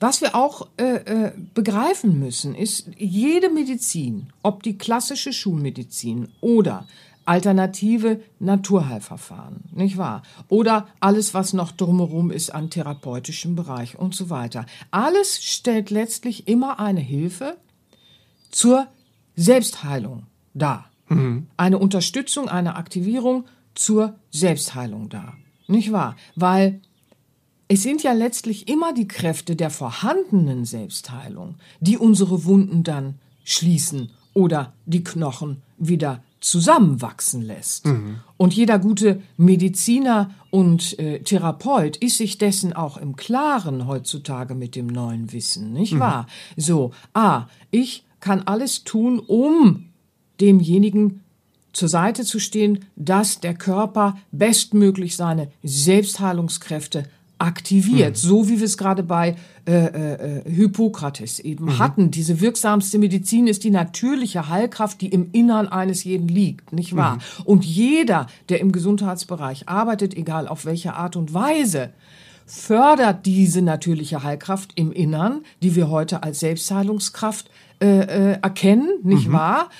[0.00, 6.86] Was wir auch äh, äh, begreifen müssen, ist, jede Medizin, ob die klassische Schulmedizin oder
[7.26, 10.22] alternative Naturheilverfahren, nicht wahr?
[10.48, 14.64] Oder alles, was noch drumherum ist an therapeutischem Bereich und so weiter.
[14.90, 17.58] Alles stellt letztlich immer eine Hilfe
[18.50, 18.86] zur
[19.36, 20.90] Selbstheilung dar.
[21.56, 25.36] Eine Unterstützung, eine Aktivierung zur Selbstheilung dar.
[25.66, 26.16] Nicht wahr?
[26.36, 26.80] Weil
[27.72, 34.10] es sind ja letztlich immer die Kräfte der vorhandenen Selbstheilung, die unsere Wunden dann schließen
[34.34, 37.86] oder die Knochen wieder zusammenwachsen lässt.
[38.36, 44.74] Und jeder gute Mediziner und äh, Therapeut ist sich dessen auch im Klaren heutzutage mit
[44.74, 46.26] dem neuen Wissen, nicht wahr?
[46.56, 49.90] So, ah, ich kann alles tun, um
[50.40, 51.20] demjenigen
[51.72, 57.04] zur Seite zu stehen, dass der Körper bestmöglich seine Selbstheilungskräfte
[57.40, 62.10] aktiviert, so wie wir es gerade bei äh, äh, Hippokrates eben hatten.
[62.10, 67.18] Diese wirksamste Medizin ist die natürliche Heilkraft, die im Innern eines jeden liegt, nicht wahr?
[67.44, 71.90] Und jeder, der im Gesundheitsbereich arbeitet, egal auf welche Art und Weise,
[72.46, 77.48] fördert diese natürliche Heilkraft im Innern, die wir heute als Selbstheilungskraft
[77.80, 79.70] äh, äh, erkennen, nicht wahr?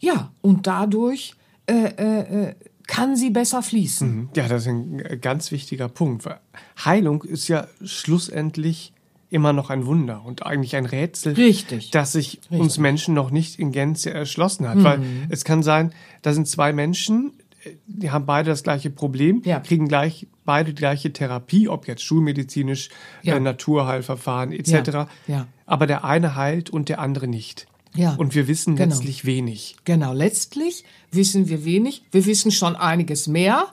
[0.00, 2.54] Ja, und dadurch äh, äh, äh,
[2.86, 4.30] kann sie besser fließen.
[4.36, 6.24] Ja, das ist ein ganz wichtiger Punkt.
[6.24, 6.38] weil
[6.84, 8.92] Heilung ist ja schlussendlich
[9.30, 11.90] immer noch ein Wunder und eigentlich ein Rätsel, Richtig.
[11.90, 14.82] das sich uns Menschen noch nicht in Gänze erschlossen hat.
[14.84, 15.26] Weil Mhm.
[15.30, 17.32] es kann sein, da sind zwei Menschen,
[17.64, 19.60] äh, die haben beide das gleiche Problem, Ja.
[19.60, 22.90] kriegen gleich beide die gleiche Therapie, ob jetzt schulmedizinisch,
[23.22, 23.36] Ja.
[23.36, 25.06] äh, Naturheilverfahren etc.
[25.26, 25.46] Ja.
[25.64, 27.66] Aber der eine heilt und der andere nicht.
[27.94, 28.14] Ja.
[28.14, 28.88] Und wir wissen Genau.
[28.88, 29.76] letztlich wenig.
[29.84, 32.02] Genau, letztlich wissen wir wenig.
[32.10, 33.66] Wir wissen schon einiges mehr,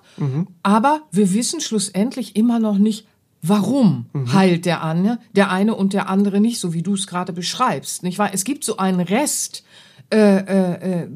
[0.63, 3.05] aber wir wissen schlussendlich immer noch nicht,
[3.41, 7.31] warum heilt der eine, der eine und der andere nicht, so wie du es gerade
[7.31, 8.03] beschreibst.
[8.03, 8.31] Nicht wahr?
[8.33, 9.63] Es gibt so einen Rest,
[10.11, 11.07] äh, äh, äh,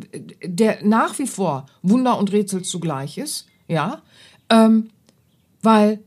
[0.45, 4.01] der nach wie vor Wunder und Rätsel zugleich ist, ja,
[4.49, 4.89] ähm,
[5.61, 5.99] weil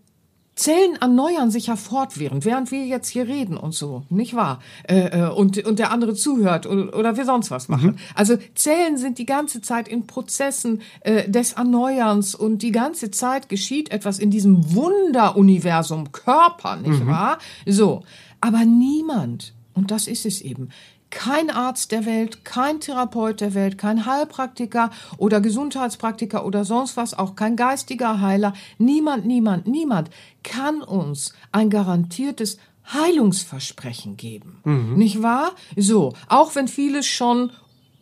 [0.56, 4.60] Zellen erneuern sich ja fortwährend, während wir jetzt hier reden und so, nicht wahr?
[4.88, 7.98] Äh, äh, und, und der andere zuhört oder, oder wir sonst was machen.
[8.14, 13.50] Also Zellen sind die ganze Zeit in Prozessen äh, des Erneuerns und die ganze Zeit
[13.50, 17.38] geschieht etwas in diesem Wunderuniversum Körper, nicht wahr?
[17.66, 18.02] So,
[18.40, 20.70] aber niemand, und das ist es eben,
[21.16, 27.18] kein Arzt der Welt, kein Therapeut der Welt, kein Heilpraktiker oder Gesundheitspraktiker oder sonst was,
[27.18, 30.10] auch kein geistiger Heiler, niemand, niemand, niemand
[30.44, 32.58] kann uns ein garantiertes
[32.92, 34.60] Heilungsversprechen geben.
[34.96, 35.52] Nicht wahr?
[35.74, 37.50] So, auch wenn vieles schon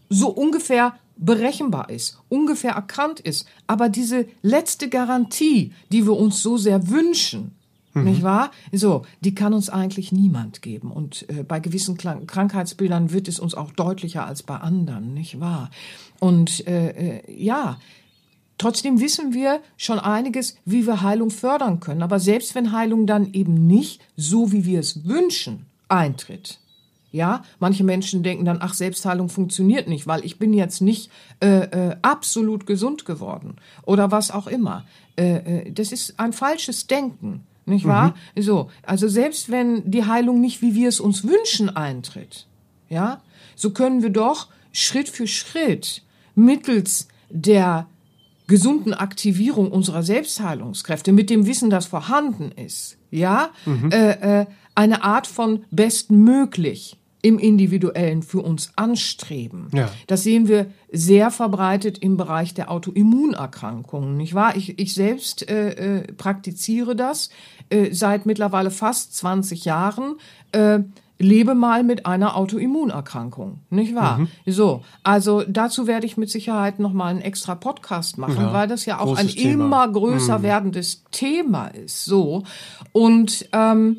[0.08, 6.56] so ungefähr berechenbar ist, ungefähr erkannt ist, aber diese letzte Garantie, die wir uns so
[6.56, 7.52] sehr wünschen,
[8.02, 8.50] nicht wahr?
[8.72, 10.90] So, die kann uns eigentlich niemand geben.
[10.90, 15.40] Und äh, bei gewissen Krank Krankheitsbildern wird es uns auch deutlicher als bei anderen, nicht
[15.40, 15.70] wahr?
[16.18, 17.78] Und äh, äh, ja,
[18.56, 22.02] Trotzdem wissen wir schon einiges, wie wir Heilung fördern können.
[22.02, 26.60] Aber selbst wenn Heilung dann eben nicht so, wie wir es wünschen, eintritt.
[27.10, 31.90] Ja, manche Menschen denken dann, ach, Selbstheilung funktioniert nicht, weil ich bin jetzt nicht äh,
[31.90, 34.84] äh, absolut gesund geworden oder was auch immer.
[35.16, 38.14] Äh, äh, das ist ein falsches Denken, nicht wahr?
[38.38, 42.46] So, also selbst wenn die Heilung nicht, wie wir es uns wünschen, eintritt,
[42.88, 43.22] ja,
[43.56, 46.02] so können wir doch Schritt für Schritt
[46.34, 47.86] mittels der
[48.46, 53.50] gesunden Aktivierung unserer Selbstheilungskräfte mit dem Wissen, das vorhanden ist, ja,
[53.90, 59.68] äh, äh, eine Art von bestmöglich im Individuellen für uns anstreben.
[59.72, 59.88] Ja.
[60.08, 64.56] Das sehen wir sehr verbreitet im Bereich der Autoimmunerkrankungen, nicht wahr?
[64.56, 67.30] Ich, ich selbst äh, äh, praktiziere das
[67.70, 70.16] äh, seit mittlerweile fast 20 Jahren.
[70.52, 70.80] Äh,
[71.18, 74.26] lebe mal mit einer Autoimmunerkrankung, nicht wahr?
[74.44, 78.68] So, also dazu werde ich mit Sicherheit noch mal einen extra Podcast machen, Ja, weil
[78.68, 79.64] das ja auch ein Thema.
[79.64, 82.04] immer größer werdendes Thema ist.
[82.04, 82.42] So
[82.92, 83.98] und ähm,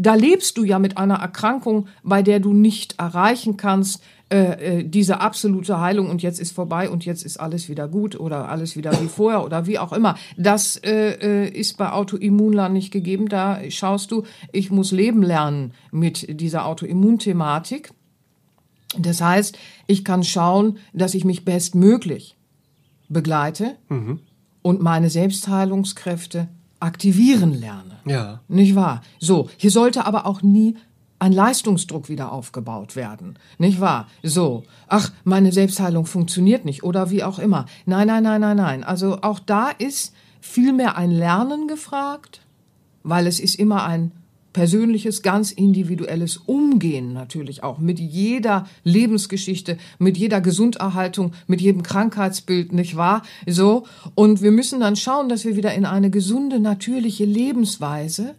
[0.00, 4.84] da lebst du ja mit einer Erkrankung, bei der du nicht erreichen kannst, äh, äh,
[4.84, 8.76] diese absolute Heilung und jetzt ist vorbei und jetzt ist alles wieder gut oder alles
[8.76, 10.16] wieder wie vorher oder wie auch immer.
[10.36, 13.28] Das äh, äh, ist bei Autoimmunlern nicht gegeben.
[13.28, 17.92] Da schaust du, ich muss leben lernen mit dieser Autoimmunthematik.
[18.96, 22.36] Das heißt, ich kann schauen, dass ich mich bestmöglich
[23.08, 23.76] begleite
[24.62, 26.48] und meine Selbstheilungskräfte
[26.80, 27.89] aktivieren lerne.
[28.04, 28.40] Ja.
[28.48, 29.02] Nicht wahr?
[29.18, 30.76] So, hier sollte aber auch nie
[31.18, 33.38] ein Leistungsdruck wieder aufgebaut werden.
[33.58, 34.08] Nicht wahr?
[34.22, 37.66] So, ach, meine Selbstheilung funktioniert nicht oder wie auch immer.
[37.84, 38.84] Nein, nein, nein, nein, nein.
[38.84, 42.40] Also auch da ist vielmehr ein Lernen gefragt,
[43.02, 44.12] weil es ist immer ein
[44.52, 52.72] persönliches, ganz individuelles Umgehen natürlich auch mit jeder Lebensgeschichte, mit jeder Gesunderhaltung, mit jedem Krankheitsbild,
[52.72, 53.22] nicht wahr?
[53.46, 53.84] So.
[54.14, 58.34] Und wir müssen dann schauen, dass wir wieder in eine gesunde, natürliche Lebensweise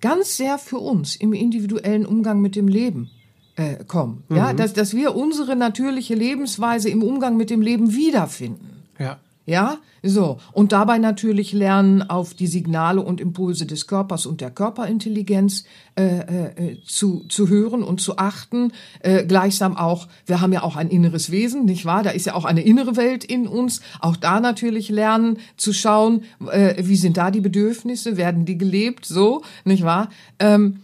[0.00, 3.10] ganz sehr für uns im individuellen Umgang mit dem Leben
[3.56, 4.22] äh, kommen.
[4.28, 8.84] Ja, dass, dass wir unsere natürliche Lebensweise im Umgang mit dem Leben wiederfinden.
[8.98, 9.18] Ja.
[9.48, 10.36] Ja, so.
[10.52, 15.64] Und dabei natürlich lernen, auf die Signale und Impulse des Körpers und der Körperintelligenz
[15.96, 18.72] äh, äh, zu, zu hören und zu achten.
[19.00, 22.02] Äh, gleichsam auch, wir haben ja auch ein inneres Wesen, nicht wahr?
[22.02, 23.80] Da ist ja auch eine innere Welt in uns.
[24.00, 29.06] Auch da natürlich lernen zu schauen, äh, wie sind da die Bedürfnisse, werden die gelebt,
[29.06, 30.10] so, nicht wahr?
[30.40, 30.80] Ähm,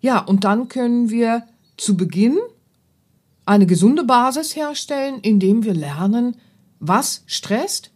[0.00, 1.42] ja, und dann können wir
[1.76, 2.38] zu Beginn
[3.44, 6.36] eine gesunde Basis herstellen, indem wir lernen,
[6.80, 7.92] was stresst.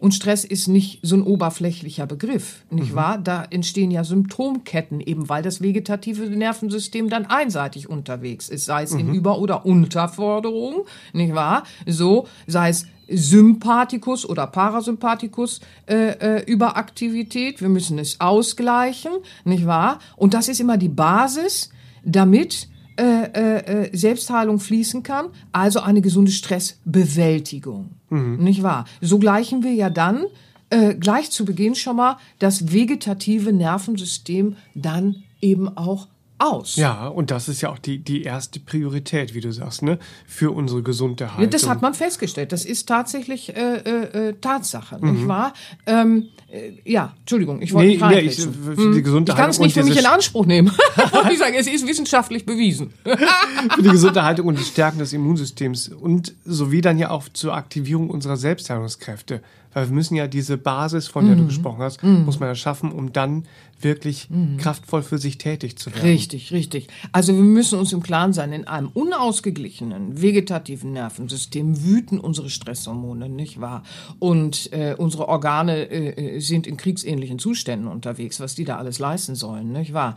[0.00, 3.18] Und Stress ist nicht so ein oberflächlicher Begriff, nicht wahr?
[3.18, 8.92] Da entstehen ja Symptomketten, eben weil das vegetative Nervensystem dann einseitig unterwegs ist, sei es
[8.92, 11.64] in Über- oder Unterforderung, nicht wahr?
[11.84, 17.60] So, sei es Sympathikus oder Parasympathikus äh, äh, Überaktivität.
[17.60, 19.12] Wir müssen es ausgleichen,
[19.44, 19.98] nicht wahr?
[20.14, 21.70] Und das ist immer die Basis,
[22.04, 27.97] damit äh, äh, äh, Selbstheilung fließen kann, also eine gesunde Stressbewältigung.
[28.10, 28.86] Nicht wahr?
[29.00, 30.24] So gleichen wir ja dann
[30.70, 36.76] äh, gleich zu Beginn schon mal das vegetative Nervensystem dann eben auch aus.
[36.76, 39.98] Ja, und das ist ja auch die, die erste Priorität, wie du sagst, ne?
[40.26, 41.50] Für unsere gesunde Haltung.
[41.50, 42.52] Das hat man festgestellt.
[42.52, 45.52] Das ist tatsächlich äh, äh, äh Tatsache, nicht wahr?
[45.86, 48.36] Ähm, äh, ja, Entschuldigung, ich wollte Nee, nicht nee, ich,
[48.94, 50.70] die gesunde Ich kann es nicht für mich in Anspruch nehmen.
[51.30, 52.92] Ich sagen, es ist wissenschaftlich bewiesen.
[53.04, 57.54] für die gesunde Haltung und die Stärken des Immunsystems und sowie dann ja auch zur
[57.54, 59.42] Aktivierung unserer Selbstheilungskräfte.
[59.74, 61.40] Weil wir müssen ja diese Basis, von der Mhm.
[61.40, 63.44] du gesprochen hast, muss man ja schaffen, um dann
[63.80, 66.08] wirklich kraftvoll für sich tätig zu werden.
[66.08, 66.88] Richtig, richtig.
[67.12, 73.28] Also wir müssen uns im Klaren sein, in einem unausgeglichenen vegetativen Nervensystem wüten unsere Stresshormone,
[73.28, 73.84] nicht wahr?
[74.18, 78.98] Und äh, unsere Organe äh, äh, sind in kriegsähnlichen Zuständen unterwegs, was die da alles
[78.98, 80.14] leisten sollen, nicht wahr?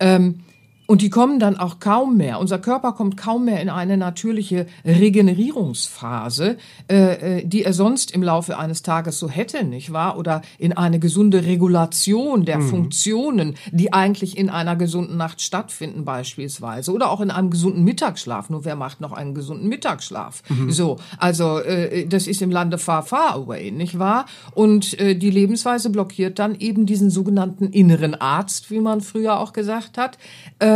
[0.00, 0.40] Ähm,
[0.86, 2.38] und die kommen dann auch kaum mehr.
[2.38, 6.58] Unser Körper kommt kaum mehr in eine natürliche Regenerierungsphase,
[6.90, 10.18] äh, äh, die er sonst im Laufe eines Tages so hätte, nicht wahr?
[10.18, 16.92] Oder in eine gesunde Regulation der Funktionen, die eigentlich in einer gesunden Nacht stattfinden beispielsweise.
[16.92, 18.50] Oder auch in einem gesunden Mittagsschlaf.
[18.50, 20.42] Nur wer macht noch einen gesunden Mittagsschlaf?
[20.68, 24.26] So, also äh, das ist im Lande far, far away, nicht wahr?
[24.52, 29.52] Und äh, die Lebensweise blockiert dann eben diesen sogenannten inneren Arzt, wie man früher auch
[29.52, 30.18] gesagt hat,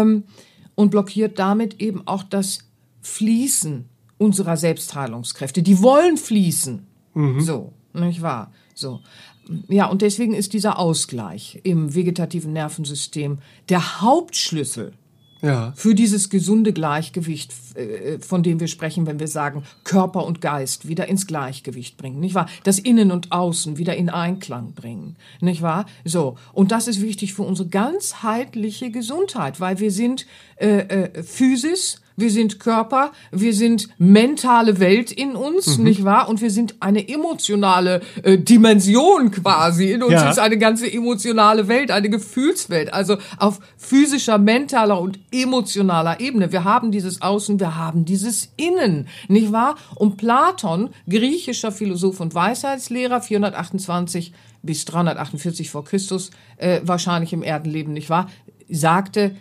[0.00, 0.24] ähm,
[0.74, 2.60] und blockiert damit eben auch das
[3.00, 5.62] Fließen unserer Selbstheilungskräfte.
[5.62, 6.86] Die wollen fließen.
[7.40, 8.52] So, nicht wahr?
[8.74, 9.00] So.
[9.68, 14.92] Ja, und deswegen ist dieser Ausgleich im vegetativen Nervensystem der Hauptschlüssel
[15.40, 15.72] Ja.
[15.76, 20.88] für dieses gesunde Gleichgewicht, äh, von dem wir sprechen, wenn wir sagen, Körper und Geist
[20.88, 22.48] wieder ins Gleichgewicht bringen, nicht wahr?
[22.64, 25.86] Das Innen und Außen wieder in Einklang bringen, nicht wahr?
[26.04, 26.36] So.
[26.52, 32.30] Und das ist wichtig für unsere ganzheitliche Gesundheit, weil wir sind äh, äh, Physis, wir
[32.30, 36.28] sind Körper, wir sind mentale Welt in uns, nicht wahr?
[36.28, 39.92] Und wir sind eine emotionale äh, Dimension quasi.
[39.92, 40.28] In uns Ja.
[40.28, 46.50] ist eine ganze emotionale Welt, eine Gefühlswelt, also auf physischer, mentaler und emotionaler Ebene.
[46.50, 49.76] Wir haben dieses Außen, wir haben dieses Innen, nicht wahr?
[49.94, 57.92] Und Platon, griechischer Philosoph und Weisheitslehrer, 428 bis 348 vor Christus, äh, wahrscheinlich im Erdenleben,
[57.92, 58.28] nicht wahr?
[58.68, 59.36] Sagte,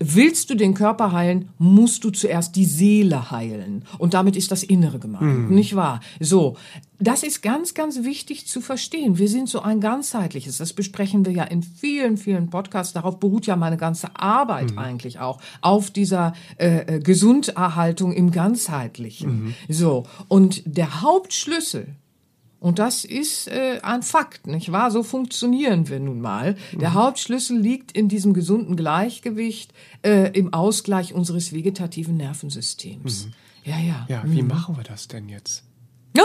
[0.00, 3.84] Willst du den Körper heilen, musst du zuerst die Seele heilen.
[3.98, 6.00] Und damit ist das Innere gemeint, nicht wahr?
[6.20, 6.56] So,
[7.00, 9.18] das ist ganz, ganz wichtig zu verstehen.
[9.18, 12.92] Wir sind so ein ganzheitliches, das besprechen wir ja in vielen, vielen Podcasts.
[12.92, 19.54] Darauf beruht ja meine ganze Arbeit eigentlich auch, auf dieser äh, äh, Gesunderhaltung im Ganzheitlichen.
[19.68, 21.88] So, und der Hauptschlüssel
[22.60, 24.90] und das ist äh, ein Fakt, nicht wahr?
[24.90, 26.56] So funktionieren wir nun mal.
[26.72, 33.28] Der Hauptschlüssel liegt in diesem gesunden Gleichgewicht, äh, im Ausgleich unseres vegetativen Nervensystems.
[33.64, 34.06] Ja, ja.
[34.08, 35.64] Ja, wie machen wir das denn jetzt?
[36.16, 36.24] ja,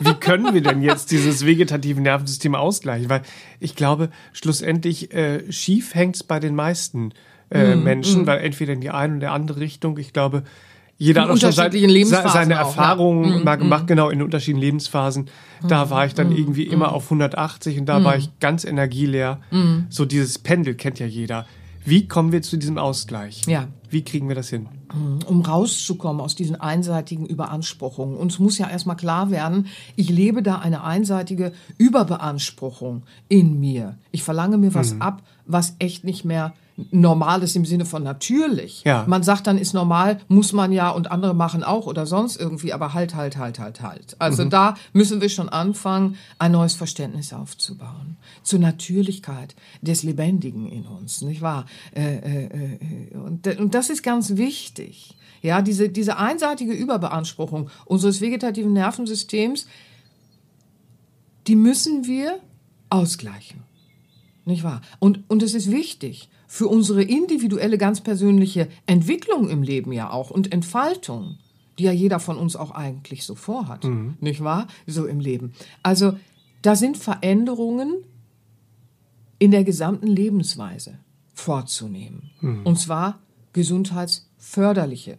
[0.00, 3.10] wie können wir denn jetzt dieses vegetative Nervensystem ausgleichen?
[3.10, 3.22] Weil
[3.60, 7.12] ich glaube, schlussendlich äh, schief hängt's bei den meisten
[7.50, 9.98] äh, Mhm, Menschen, weil entweder in die eine oder andere Richtung.
[9.98, 10.44] Ich glaube,
[10.98, 12.44] jeder hat auch schon sein, seine auch, ja.
[12.44, 15.28] Mhm, Erfahrungen mal gemacht, genau, in unterschiedlichen Lebensphasen.
[15.68, 18.04] Da war ich dann irgendwie immer auf 180 und da Mhm.
[18.04, 19.40] war ich ganz energieleer.
[19.90, 21.46] So dieses Pendel kennt ja jeder.
[21.84, 23.42] Wie kommen wir zu diesem Ausgleich?
[23.46, 23.68] Ja.
[23.90, 24.68] Wie kriegen wir das hin?
[25.26, 28.16] um rauszukommen aus diesen einseitigen Überanspruchungen.
[28.16, 33.98] Uns muss ja erstmal klar werden, ich lebe da eine einseitige Überbeanspruchung in mir.
[34.12, 36.54] Ich verlange mir was ab, was echt nicht mehr
[36.90, 38.84] normal ist im Sinne von natürlich.
[38.84, 39.04] Ja.
[39.06, 42.72] Man sagt dann, ist normal, muss man ja und andere machen auch oder sonst irgendwie,
[42.72, 44.16] aber halt, halt, halt, halt, halt.
[44.18, 48.16] Also da müssen wir schon anfangen, ein neues Verständnis aufzubauen.
[48.42, 51.64] Zur Natürlichkeit des Lebendigen in uns, nicht wahr?
[51.94, 55.16] Äh, äh, äh, und, und das ist ganz wichtig.
[55.42, 59.66] Ja, diese, diese einseitige Überbeanspruchung unseres vegetativen Nervensystems,
[61.46, 62.38] die müssen wir
[62.90, 63.62] ausgleichen.
[64.44, 64.80] Nicht wahr?
[64.98, 70.30] Und, und es ist wichtig für unsere individuelle, ganz persönliche Entwicklung im Leben ja auch
[70.30, 71.38] und Entfaltung,
[71.78, 73.84] die ja jeder von uns auch eigentlich so vorhat.
[74.20, 74.66] Nicht wahr?
[74.86, 75.52] So im Leben.
[75.82, 76.16] Also,
[76.62, 77.94] da sind Veränderungen
[79.38, 80.98] in der gesamten Lebensweise
[81.34, 82.30] vorzunehmen.
[82.64, 83.18] Und zwar
[83.52, 85.18] gesundheitsförderliche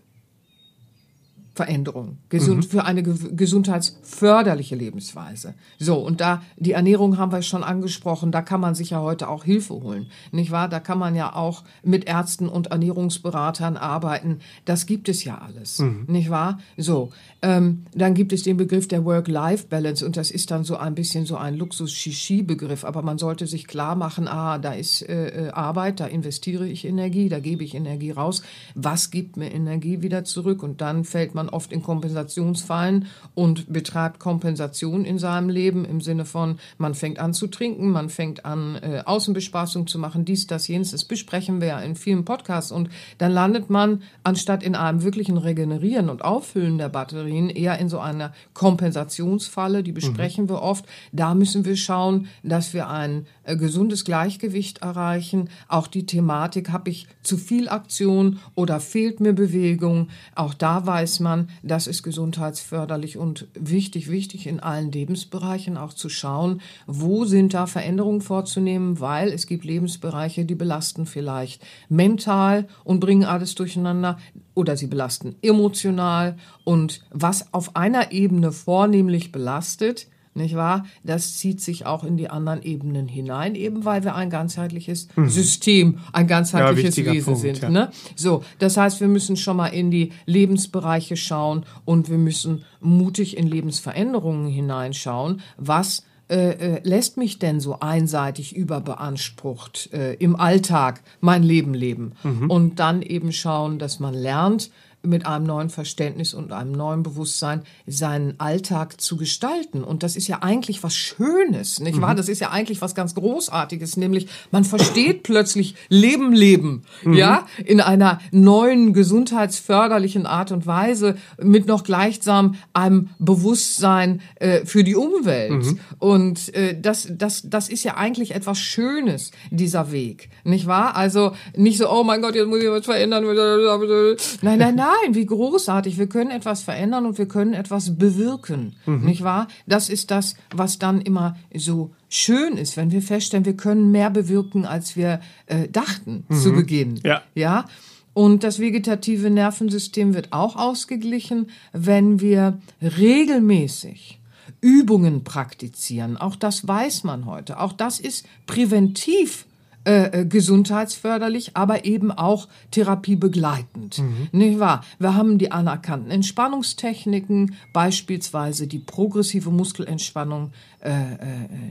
[1.57, 5.55] Veränderung, gesund, für eine ge gesundheitsförderliche Lebensweise.
[5.79, 9.27] So, und da, die Ernährung haben wir schon angesprochen, da kann man sich ja heute
[9.27, 10.69] auch Hilfe holen, nicht wahr?
[10.69, 14.39] Da kann man ja auch mit Ärzten und Ernährungsberatern arbeiten.
[14.65, 16.59] Das gibt es ja alles, nicht wahr?
[16.77, 17.09] So,
[17.41, 21.25] ähm, dann gibt es den Begriff der Work-Life-Balance und das ist dann so ein bisschen
[21.25, 25.99] so ein Luxus-Shishi-Begriff, aber man sollte sich klar machen, ah, da ist äh, äh, Arbeit,
[25.99, 28.43] da investiere ich Energie, da gebe ich Energie raus.
[28.75, 30.61] Was gibt mir Energie wieder zurück?
[30.61, 36.01] Und dann fällt man man oft in Kompensationsfallen und betreibt Kompensation in seinem Leben im
[36.01, 40.47] Sinne von, man fängt an zu trinken, man fängt an, äh, Außenbespaßung zu machen, dies,
[40.47, 40.91] das, jenes.
[40.91, 42.71] Das besprechen wir ja in vielen Podcasts.
[42.71, 47.89] Und dann landet man, anstatt in einem wirklichen Regenerieren und Auffüllen der Batterien, eher in
[47.89, 49.83] so einer Kompensationsfalle.
[49.83, 50.49] Die besprechen mhm.
[50.49, 50.85] wir oft.
[51.11, 55.49] Da müssen wir schauen, dass wir ein äh, gesundes Gleichgewicht erreichen.
[55.67, 60.09] Auch die Thematik, habe ich zu viel Aktion oder fehlt mir Bewegung?
[60.35, 66.09] Auch da weiß man, das ist gesundheitsförderlich und wichtig, wichtig in allen Lebensbereichen auch zu
[66.09, 72.99] schauen, wo sind da Veränderungen vorzunehmen, weil es gibt Lebensbereiche, die belasten vielleicht mental und
[72.99, 74.17] bringen alles durcheinander
[74.53, 80.07] oder sie belasten emotional und was auf einer Ebene vornehmlich belastet,
[80.37, 80.85] nicht wahr?
[81.03, 85.29] Das zieht sich auch in die anderen Ebenen hinein, eben weil wir ein ganzheitliches mhm.
[85.29, 87.61] System, ein ganzheitliches ja, Wesen Punkt, sind.
[87.61, 87.69] Ja.
[87.69, 87.91] Ne?
[88.15, 93.37] So, das heißt, wir müssen schon mal in die Lebensbereiche schauen und wir müssen mutig
[93.37, 101.01] in Lebensveränderungen hineinschauen, was äh, äh, lässt mich denn so einseitig überbeansprucht äh, im Alltag
[101.21, 102.49] mein Leben leben mhm.
[102.49, 104.69] und dann eben schauen, dass man lernt,
[105.07, 109.83] mit einem neuen Verständnis und einem neuen Bewusstsein seinen Alltag zu gestalten.
[109.83, 112.13] Und das ist ja eigentlich was Schönes, nicht wahr?
[112.13, 112.17] Mhm.
[112.17, 117.13] Das ist ja eigentlich was ganz Großartiges, nämlich man versteht plötzlich Leben leben, mhm.
[117.13, 124.83] ja, in einer neuen gesundheitsförderlichen Art und Weise mit noch gleichsam einem Bewusstsein äh, für
[124.83, 125.51] die Umwelt.
[125.51, 125.79] Mhm.
[125.99, 130.95] Und äh, das, das, das ist ja eigentlich etwas Schönes, dieser Weg, nicht wahr?
[130.95, 133.23] Also nicht so, oh mein Gott, jetzt muss ich was verändern.
[134.41, 135.97] Nein, nein, nein Nein, wie großartig.
[135.97, 138.75] Wir können etwas verändern und wir können etwas bewirken.
[138.85, 139.05] Mhm.
[139.05, 139.47] Nicht wahr?
[139.65, 144.09] Das ist das, was dann immer so schön ist, wenn wir feststellen, wir können mehr
[144.09, 146.35] bewirken, als wir äh, dachten mhm.
[146.35, 146.99] zu Beginn.
[147.03, 147.21] Ja.
[147.35, 147.65] ja.
[148.13, 154.19] Und das vegetative Nervensystem wird auch ausgeglichen, wenn wir regelmäßig
[154.61, 156.17] Übungen praktizieren.
[156.17, 157.59] Auch das weiß man heute.
[157.59, 159.45] Auch das ist präventiv
[159.87, 163.99] äh, äh, gesundheitsförderlich, aber eben auch therapiebegleitend.
[163.99, 164.27] Mhm.
[164.33, 164.83] Nicht wahr?
[164.99, 170.95] Wir haben die anerkannten Entspannungstechniken, beispielsweise die progressive Muskelentspannung äh, äh,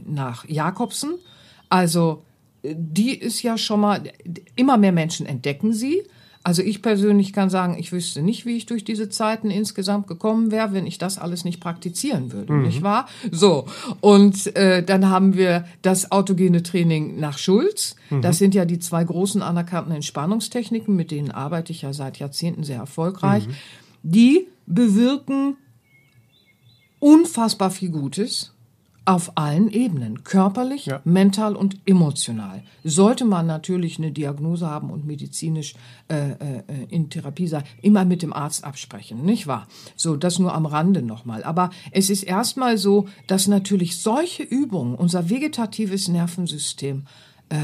[0.06, 1.16] nach Jakobsen.
[1.68, 2.22] Also
[2.62, 4.02] äh, die ist ja schon mal,
[4.54, 6.02] immer mehr Menschen entdecken sie.
[6.46, 10.52] Also ich persönlich kann sagen, ich wüsste nicht, wie ich durch diese Zeiten insgesamt gekommen
[10.52, 12.62] wäre, wenn ich das alles nicht praktizieren würde, mhm.
[12.62, 13.08] nicht wahr?
[13.32, 13.66] So,
[14.00, 17.96] und äh, dann haben wir das autogene Training nach Schulz.
[18.10, 18.22] Mhm.
[18.22, 22.62] Das sind ja die zwei großen anerkannten Entspannungstechniken, mit denen arbeite ich ja seit Jahrzehnten
[22.62, 23.48] sehr erfolgreich.
[23.48, 23.54] Mhm.
[24.04, 25.56] Die bewirken
[27.00, 28.52] unfassbar viel Gutes
[29.06, 31.00] auf allen Ebenen, körperlich, ja.
[31.04, 32.62] mental und emotional.
[32.84, 35.74] Sollte man natürlich eine Diagnose haben und medizinisch
[36.08, 39.68] äh, äh, in Therapie sein, immer mit dem Arzt absprechen, nicht wahr?
[39.94, 41.44] So, das nur am Rande nochmal.
[41.44, 47.06] Aber es ist erstmal so, dass natürlich solche Übungen unser vegetatives Nervensystem
[47.48, 47.56] äh,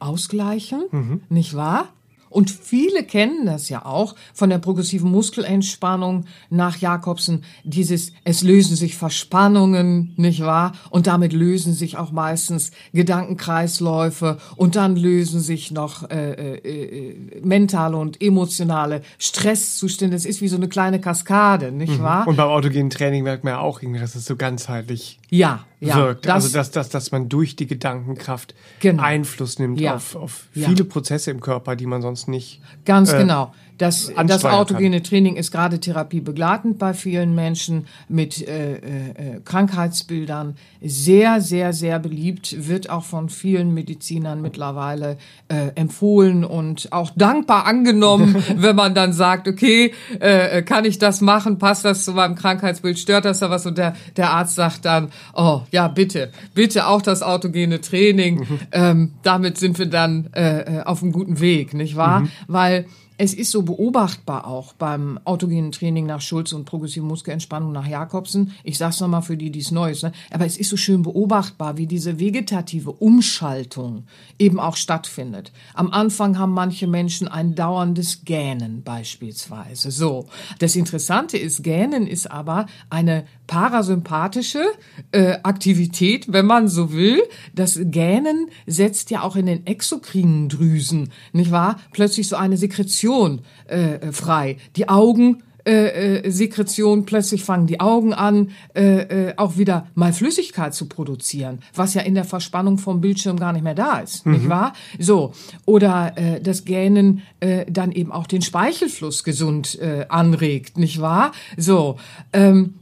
[0.00, 1.20] ausgleichen, mhm.
[1.28, 1.88] nicht wahr?
[2.30, 8.76] Und viele kennen das ja auch von der progressiven Muskelentspannung nach Jakobsen, dieses, es lösen
[8.76, 10.72] sich Verspannungen, nicht wahr?
[10.90, 17.40] Und damit lösen sich auch meistens Gedankenkreisläufe und dann lösen sich noch äh, äh, äh
[17.42, 20.16] mentale und emotionale Stresszustände.
[20.16, 22.02] Es ist wie so eine kleine Kaskade, nicht mhm.
[22.02, 22.28] wahr?
[22.28, 25.96] Und beim autogenen Training merkt man ja auch irgendwie, dass es so ganzheitlich ja, ja,
[25.96, 26.26] wirkt.
[26.26, 29.02] Das, also dass, dass, dass man durch die Gedankenkraft genau.
[29.02, 29.94] Einfluss nimmt ja.
[29.94, 30.84] auf, auf viele ja.
[30.84, 32.60] Prozesse im Körper, die man sonst nicht.
[32.84, 33.52] Ganz äh, genau.
[33.78, 41.40] Das, das autogene Training ist gerade therapiebegleitend bei vielen Menschen mit äh, äh, Krankheitsbildern sehr,
[41.40, 45.16] sehr, sehr beliebt, wird auch von vielen Medizinern mittlerweile
[45.48, 51.20] äh, empfohlen und auch dankbar angenommen, wenn man dann sagt, okay, äh, kann ich das
[51.20, 53.64] machen, passt das zu meinem Krankheitsbild, stört das da was?
[53.64, 58.40] Und der, der Arzt sagt dann, oh ja, bitte, bitte auch das autogene Training.
[58.40, 58.58] Mhm.
[58.72, 62.20] Ähm, damit sind wir dann äh, äh auf einem guten Weg, nicht wahr?
[62.20, 62.30] Mhm.
[62.48, 62.86] Weil
[63.18, 68.52] es ist so beobachtbar auch beim autogenen Training nach Schulz und progressive Muskelentspannung nach Jakobsen.
[68.62, 70.12] Ich sag's nochmal für die, die es neu ist, ne?
[70.30, 74.04] aber es ist so schön beobachtbar, wie diese vegetative Umschaltung
[74.38, 75.52] eben auch stattfindet.
[75.74, 79.90] Am Anfang haben manche Menschen ein dauerndes Gähnen beispielsweise.
[79.90, 80.26] So.
[80.60, 84.62] Das Interessante ist, Gähnen ist aber eine parasympathische
[85.10, 87.20] äh, Aktivität, wenn man so will.
[87.52, 91.80] Das Gähnen setzt ja auch in den exokrinen Drüsen, nicht wahr?
[91.92, 94.58] Plötzlich so eine Sekretion äh, frei.
[94.76, 100.14] Die Augen äh, äh, Sekretion, plötzlich fangen die Augen an, äh, äh, auch wieder mal
[100.14, 104.24] Flüssigkeit zu produzieren, was ja in der Verspannung vom Bildschirm gar nicht mehr da ist,
[104.24, 104.32] mhm.
[104.32, 104.72] nicht wahr?
[104.98, 105.32] So,
[105.66, 111.32] oder äh, das Gähnen äh, dann eben auch den Speichelfluss gesund äh, anregt, nicht wahr?
[111.58, 111.96] So,
[112.32, 112.74] ähm,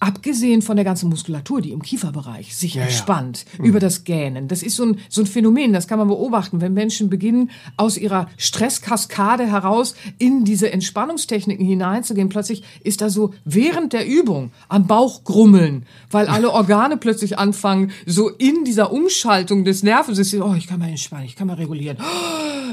[0.00, 3.60] abgesehen von der ganzen Muskulatur, die im Kieferbereich sich ja, entspannt ja.
[3.60, 3.68] Mhm.
[3.68, 4.48] über das Gähnen.
[4.48, 7.98] Das ist so ein, so ein Phänomen, das kann man beobachten, wenn Menschen beginnen, aus
[7.98, 12.30] ihrer Stresskaskade heraus in diese Entspannungstechniken hineinzugehen.
[12.30, 17.92] Plötzlich ist da so während der Übung am Bauch grummeln, weil alle Organe plötzlich anfangen,
[18.06, 21.98] so in dieser Umschaltung des Nervensystems, oh, ich kann mal entspannen, ich kann mal regulieren,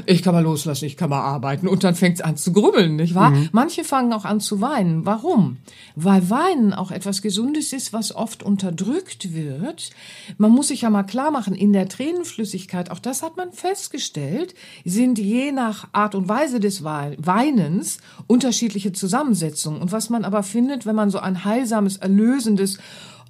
[0.06, 2.96] ich kann mal loslassen, ich kann mal arbeiten und dann fängt es an zu grummeln,
[2.96, 3.30] nicht wahr?
[3.30, 3.50] Mhm.
[3.52, 5.04] Manche fangen auch an zu weinen.
[5.04, 5.58] Warum?
[5.94, 9.90] Weil Weinen auch etwas etwas Gesundes ist, was oft unterdrückt wird.
[10.36, 14.54] Man muss sich ja mal klar machen, in der Tränenflüssigkeit, auch das hat man festgestellt,
[14.84, 19.80] sind je nach Art und Weise des Weinens unterschiedliche Zusammensetzungen.
[19.80, 22.78] Und was man aber findet, wenn man so ein heilsames, erlösendes,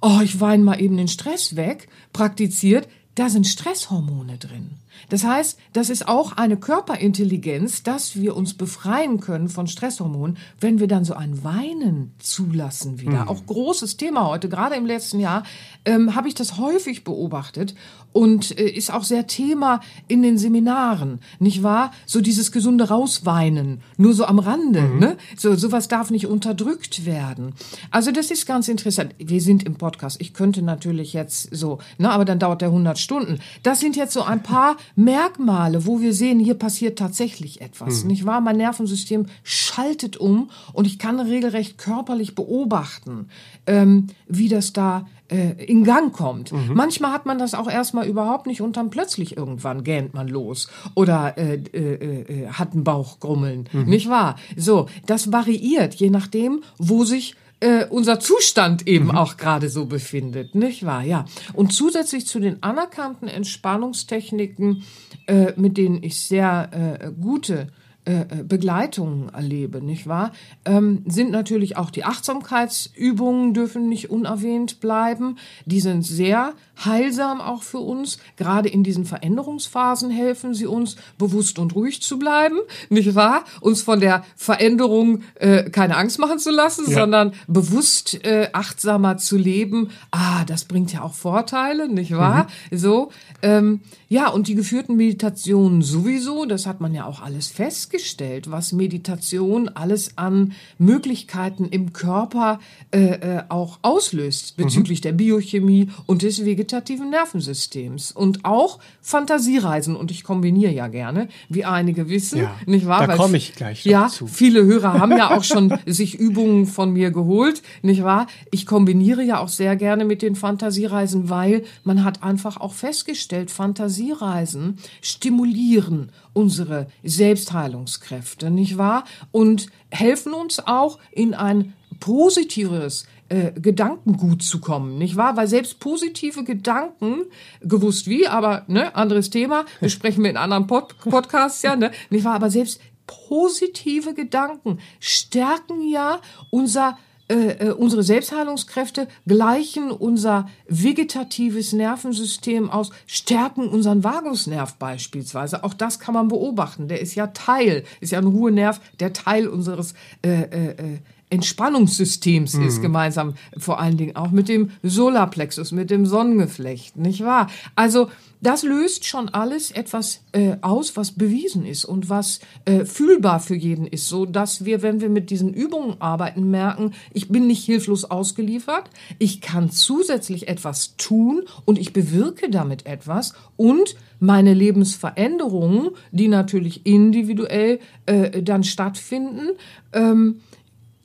[0.01, 4.71] oh, ich weine mal eben den Stress weg, praktiziert, da sind Stresshormone drin.
[5.09, 10.79] Das heißt, das ist auch eine Körperintelligenz, dass wir uns befreien können von Stresshormonen, wenn
[10.79, 13.23] wir dann so ein Weinen zulassen wieder.
[13.23, 13.27] Mhm.
[13.27, 15.43] Auch großes Thema heute, gerade im letzten Jahr
[15.85, 17.75] ähm, habe ich das häufig beobachtet
[18.11, 21.91] und äh, ist auch sehr Thema in den Seminaren, nicht wahr?
[22.05, 24.99] So dieses gesunde Rausweinen, nur so am Rande, mhm.
[24.99, 25.17] ne?
[25.37, 27.53] So sowas darf nicht unterdrückt werden.
[27.91, 29.13] Also das ist ganz interessant.
[29.17, 30.19] Wir sind im Podcast.
[30.21, 33.39] Ich könnte natürlich jetzt so, ne, aber dann dauert der 100 Stunden.
[33.63, 38.09] Das sind jetzt so ein paar Merkmale, wo wir sehen, hier passiert tatsächlich etwas, mhm.
[38.09, 38.41] nicht wahr?
[38.41, 43.29] Mein Nervensystem schaltet um und ich kann regelrecht körperlich beobachten,
[43.67, 46.51] ähm, wie das da in Gang kommt.
[46.51, 46.71] Mhm.
[46.73, 50.69] Manchmal hat man das auch erstmal überhaupt nicht und dann plötzlich irgendwann gähnt man los
[50.95, 53.85] oder äh, äh, äh, hat einen Bauchgrummeln, mhm.
[53.85, 54.35] nicht wahr?
[54.57, 59.11] So, das variiert je nachdem, wo sich äh, unser Zustand eben mhm.
[59.11, 61.03] auch gerade so befindet, nicht wahr?
[61.03, 61.25] Ja.
[61.53, 64.83] Und zusätzlich zu den anerkannten Entspannungstechniken,
[65.27, 66.69] äh, mit denen ich sehr
[67.01, 67.67] äh, gute
[68.09, 70.31] äh, äh, Begleitungen erlebe, nicht wahr?
[70.65, 75.37] Ähm, sind natürlich auch die Achtsamkeitsübungen dürfen nicht unerwähnt bleiben.
[75.67, 76.53] Die sind sehr
[76.83, 78.17] heilsam auch für uns.
[78.35, 82.57] Gerade in diesen Veränderungsphasen helfen sie uns, bewusst und ruhig zu bleiben,
[82.89, 83.43] nicht wahr?
[83.61, 86.95] Uns von der Veränderung äh, keine Angst machen zu lassen, ja.
[87.01, 89.91] sondern bewusst äh, achtsamer zu leben.
[90.09, 92.47] Ah, das bringt ja auch Vorteile, nicht wahr?
[92.71, 92.77] Mhm.
[92.77, 93.11] So,
[93.43, 93.81] ähm,
[94.11, 99.69] ja, und die geführten Meditationen sowieso, das hat man ja auch alles festgestellt, was Meditation
[99.69, 105.03] alles an Möglichkeiten im Körper äh, äh, auch auslöst bezüglich mhm.
[105.03, 109.95] der Biochemie und des vegetativen Nervensystems und auch Fantasiereisen.
[109.95, 113.05] Und ich kombiniere ja gerne, wie einige wissen, ja, nicht wahr?
[113.05, 114.25] Da komme ich gleich Ja, zu.
[114.25, 118.25] viele Hörer haben ja auch schon sich Übungen von mir geholt, nicht wahr?
[118.49, 123.51] Ich kombiniere ja auch sehr gerne mit den Fantasiereisen, weil man hat einfach auch festgestellt,
[123.51, 129.03] Fantasie Fantasiereisen stimulieren unsere Selbstheilungskräfte, nicht wahr?
[129.31, 135.35] Und helfen uns auch in ein positives äh, Gedankengut zu kommen, nicht wahr?
[135.35, 137.25] Weil selbst positive Gedanken,
[137.61, 142.23] gewusst wie, aber ne, anderes Thema, besprechen wir in anderen Pod Podcasts ja, ne, nicht
[142.23, 142.35] wahr?
[142.35, 146.21] Aber selbst positive Gedanken stärken ja
[146.51, 146.97] unser
[147.29, 155.63] äh, äh, unsere Selbstheilungskräfte gleichen unser vegetatives Nervensystem aus, stärken unseren Vagusnerv beispielsweise.
[155.63, 156.87] Auch das kann man beobachten.
[156.87, 159.93] Der ist ja Teil, ist ja ein Ruhenerv, der Teil unseres
[160.25, 160.97] äh, äh, äh
[161.31, 162.67] Entspannungssystems mhm.
[162.67, 167.51] ist gemeinsam, vor allen Dingen auch mit dem Solarplexus, mit dem Sonnengeflecht, nicht wahr?
[167.75, 168.09] Also
[168.41, 173.55] das löst schon alles etwas äh, aus, was bewiesen ist und was äh, fühlbar für
[173.55, 177.65] jeden ist, so dass wir, wenn wir mit diesen Übungen arbeiten, merken, ich bin nicht
[177.65, 185.91] hilflos ausgeliefert, ich kann zusätzlich etwas tun und ich bewirke damit etwas und meine Lebensveränderungen,
[186.11, 189.49] die natürlich individuell äh, dann stattfinden,
[189.93, 190.41] ähm,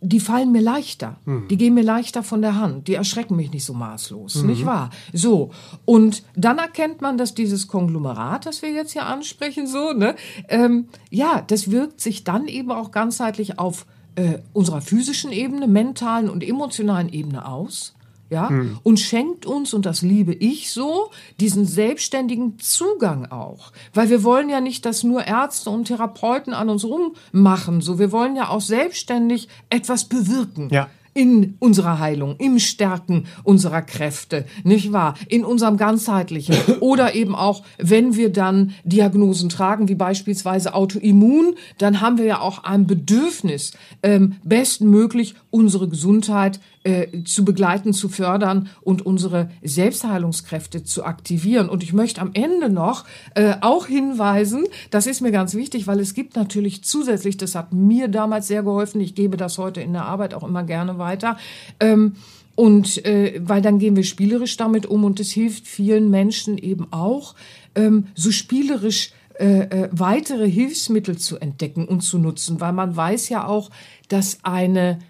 [0.04, 1.16] die fallen mir leichter.
[1.24, 1.48] Hm.
[1.48, 2.88] Die gehen mir leichter von der Hand.
[2.88, 4.46] Die erschrecken mich nicht so maßlos, mhm.
[4.46, 4.90] nicht wahr?
[5.12, 5.50] So.
[5.86, 10.14] Und dann erkennt man, dass dieses Konglomerat, das wir jetzt hier ansprechen, so, ne,
[10.48, 13.86] ähm, ja, das wirkt sich dann eben auch ganzheitlich auf
[14.16, 17.94] äh, unserer physischen Ebene, mentalen und emotionalen Ebene aus
[18.30, 18.78] ja, hm.
[18.82, 21.10] und schenkt uns, und das liebe ich so,
[21.40, 23.72] diesen selbstständigen Zugang auch.
[23.92, 28.12] Weil wir wollen ja nicht, dass nur Ärzte und Therapeuten an uns rummachen, so wir
[28.12, 30.68] wollen ja auch selbstständig etwas bewirken.
[30.70, 35.14] Ja in unserer Heilung, im Stärken unserer Kräfte, nicht wahr?
[35.28, 42.00] In unserem ganzheitlichen oder eben auch, wenn wir dann Diagnosen tragen, wie beispielsweise Autoimmun, dann
[42.00, 43.72] haben wir ja auch ein Bedürfnis,
[44.02, 51.68] ähm, bestmöglich unsere Gesundheit äh, zu begleiten, zu fördern und unsere Selbstheilungskräfte zu aktivieren.
[51.68, 53.04] Und ich möchte am Ende noch
[53.34, 57.72] äh, auch hinweisen, das ist mir ganz wichtig, weil es gibt natürlich zusätzlich, das hat
[57.72, 61.36] mir damals sehr geholfen, ich gebe das heute in der Arbeit auch immer gerne weiter,
[61.80, 62.16] ähm,
[62.56, 66.86] und äh, weil dann gehen wir spielerisch damit um und es hilft vielen Menschen eben
[66.92, 67.34] auch,
[67.74, 69.10] ähm, so spielerisch
[69.40, 73.70] äh, äh, weitere Hilfsmittel zu entdecken und zu nutzen, weil man weiß ja auch,
[74.08, 75.00] dass eine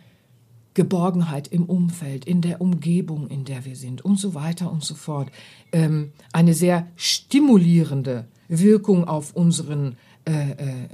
[0.74, 4.94] Geborgenheit im Umfeld, in der Umgebung, in der wir sind und so weiter und so
[4.94, 5.30] fort,
[5.72, 10.88] ähm, eine sehr stimulierende Wirkung auf unseren, äh, äh,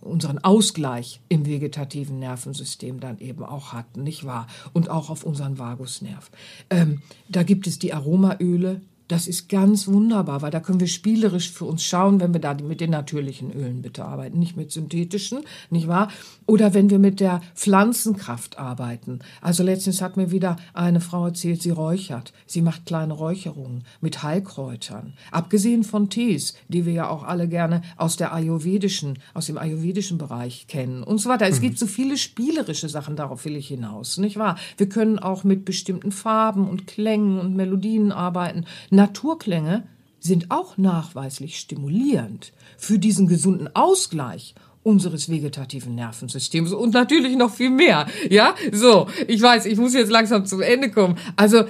[0.00, 4.46] unseren Ausgleich im vegetativen Nervensystem dann eben auch hat, nicht wahr?
[4.72, 6.30] Und auch auf unseren Vagusnerv.
[6.70, 11.50] Ähm, da gibt es die Aromaöle, das ist ganz wunderbar, weil da können wir spielerisch
[11.50, 15.40] für uns schauen, wenn wir da mit den natürlichen Ölen bitte arbeiten, nicht mit synthetischen,
[15.70, 16.08] nicht wahr?
[16.46, 19.18] Oder wenn wir mit der Pflanzenkraft arbeiten.
[19.42, 22.32] Also letztens hat mir wieder eine Frau erzählt, sie räuchert.
[22.46, 25.12] Sie macht kleine Räucherungen mit Heilkräutern.
[25.30, 30.16] Abgesehen von Tees, die wir ja auch alle gerne aus der ayurvedischen, aus dem ayurvedischen
[30.16, 31.46] Bereich kennen und so weiter.
[31.46, 31.64] Es mhm.
[31.64, 34.56] gibt so viele spielerische Sachen, darauf will ich hinaus, nicht wahr?
[34.78, 38.64] Wir können auch mit bestimmten Farben und Klängen und Melodien arbeiten
[38.94, 39.86] Naturklänge
[40.20, 47.70] sind auch nachweislich stimulierend für diesen gesunden Ausgleich unseres vegetativen Nervensystems und natürlich noch viel
[47.70, 48.06] mehr.
[48.30, 51.16] Ja, so, ich weiß, ich muss jetzt langsam zum Ende kommen.
[51.36, 51.64] Also,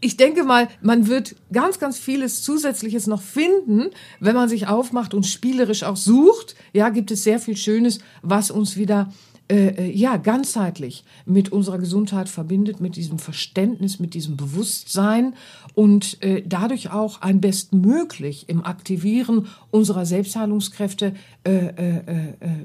[0.00, 5.14] ich denke mal, man wird ganz, ganz vieles Zusätzliches noch finden, wenn man sich aufmacht
[5.14, 6.56] und spielerisch auch sucht.
[6.72, 9.12] Ja, gibt es sehr viel Schönes, was uns wieder
[9.46, 15.34] äh, äh, ja, ganzheitlich mit unserer Gesundheit verbindet, mit diesem Verständnis, mit diesem Bewusstsein
[15.74, 21.12] und äh, dadurch auch ein bestmöglich im Aktivieren unserer Selbstheilungskräfte
[21.44, 22.56] äh, äh, äh,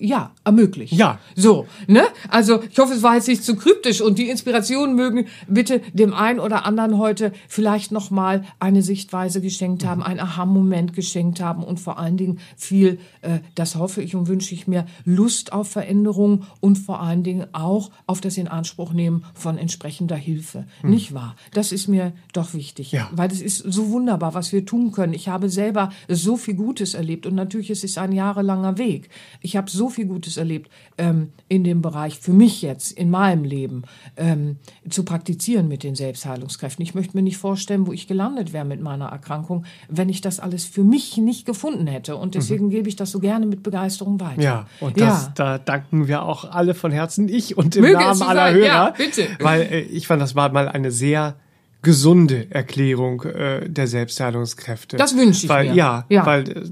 [0.00, 0.92] ja, ermöglicht.
[0.92, 1.18] Ja.
[1.36, 2.02] So, ne?
[2.28, 6.14] Also, ich hoffe, es war jetzt nicht zu kryptisch und die Inspirationen mögen bitte dem
[6.14, 11.78] einen oder anderen heute vielleicht nochmal eine Sichtweise geschenkt haben, einen Aha-Moment geschenkt haben und
[11.78, 16.44] vor allen Dingen viel, äh, das hoffe ich und wünsche ich mir, Lust auf Veränderung
[16.60, 20.64] und vor allen Dingen auch auf das Inanspruchnehmen von entsprechender Hilfe.
[20.80, 20.90] Hm.
[20.90, 21.36] Nicht wahr?
[21.52, 23.08] Das ist mir doch wichtig, ja.
[23.12, 25.12] weil es ist so wunderbar, was wir tun können.
[25.12, 29.10] Ich habe selber so viel Gutes erlebt und natürlich ist es ein jahrelanger Weg.
[29.42, 33.44] Ich habe so viel Gutes erlebt ähm, in dem Bereich, für mich jetzt, in meinem
[33.44, 33.82] Leben,
[34.16, 34.56] ähm,
[34.88, 36.82] zu praktizieren mit den Selbstheilungskräften.
[36.82, 40.40] Ich möchte mir nicht vorstellen, wo ich gelandet wäre mit meiner Erkrankung, wenn ich das
[40.40, 42.16] alles für mich nicht gefunden hätte.
[42.16, 42.70] Und deswegen mhm.
[42.70, 44.42] gebe ich das so gerne mit Begeisterung weiter.
[44.42, 45.32] Ja, und das, ja.
[45.34, 48.54] da danken wir auch alle von Herzen, ich und im Möge Namen aller sein.
[48.54, 48.66] Hörer.
[48.66, 49.28] Ja, bitte.
[49.40, 51.36] Weil äh, ich fand, das war mal eine sehr
[51.82, 54.96] gesunde Erklärung äh, der Selbstheilungskräfte.
[54.96, 55.74] Das wünsche ich weil, mir.
[55.74, 56.62] Ja, ja, weil äh,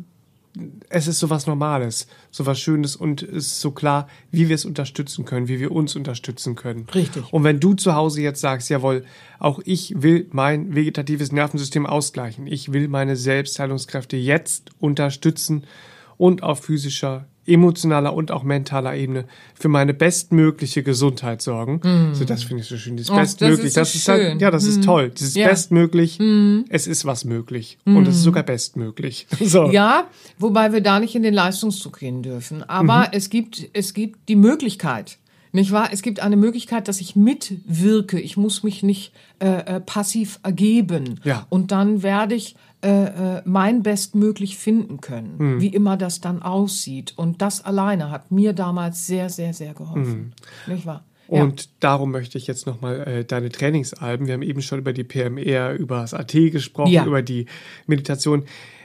[0.89, 4.55] es ist so was Normales, so was Schönes und es ist so klar, wie wir
[4.55, 6.87] es unterstützen können, wie wir uns unterstützen können.
[6.95, 7.33] Richtig.
[7.33, 9.05] Und wenn du zu Hause jetzt sagst, jawohl,
[9.39, 15.65] auch ich will mein vegetatives Nervensystem ausgleichen, ich will meine Selbstheilungskräfte jetzt unterstützen
[16.17, 19.25] und auf physischer emotionaler und auch mentaler Ebene
[19.55, 21.81] für meine bestmögliche Gesundheit sorgen.
[21.83, 22.15] Mm.
[22.15, 22.97] So, das finde ich so schön.
[22.97, 23.73] Dieses oh, bestmöglich.
[23.73, 24.69] Das ist, so das ist halt, ja, das mm.
[24.69, 25.11] ist toll.
[25.11, 25.49] Dieses ja.
[25.49, 26.19] bestmöglich.
[26.19, 26.61] Mm.
[26.69, 27.79] Es ist was möglich.
[27.85, 29.27] Und es ist sogar bestmöglich.
[29.49, 29.71] So.
[29.71, 32.63] Ja, wobei wir da nicht in den Leistungsdruck gehen dürfen.
[32.69, 33.07] Aber mhm.
[33.13, 35.17] es gibt, es gibt die Möglichkeit.
[35.53, 35.89] Nicht wahr?
[35.93, 38.21] Es gibt eine Möglichkeit, dass ich mitwirke.
[38.21, 41.21] Ich muss mich nicht äh, äh passiv ergeben.
[41.25, 41.47] Ja.
[41.49, 45.61] Und dann werde ich äh, äh, mein bestmöglich finden können, mhm.
[45.61, 47.13] wie immer das dann aussieht.
[47.17, 50.35] Und das alleine hat mir damals sehr, sehr, sehr geholfen.
[50.67, 50.73] Mhm.
[50.73, 51.05] Nicht wahr?
[51.27, 51.69] Und ja.
[51.81, 55.75] darum möchte ich jetzt nochmal äh, deine Trainingsalben, wir haben eben schon über die PMR,
[55.75, 57.05] über das AT gesprochen, ja.
[57.05, 57.47] über die
[57.87, 58.45] Meditation.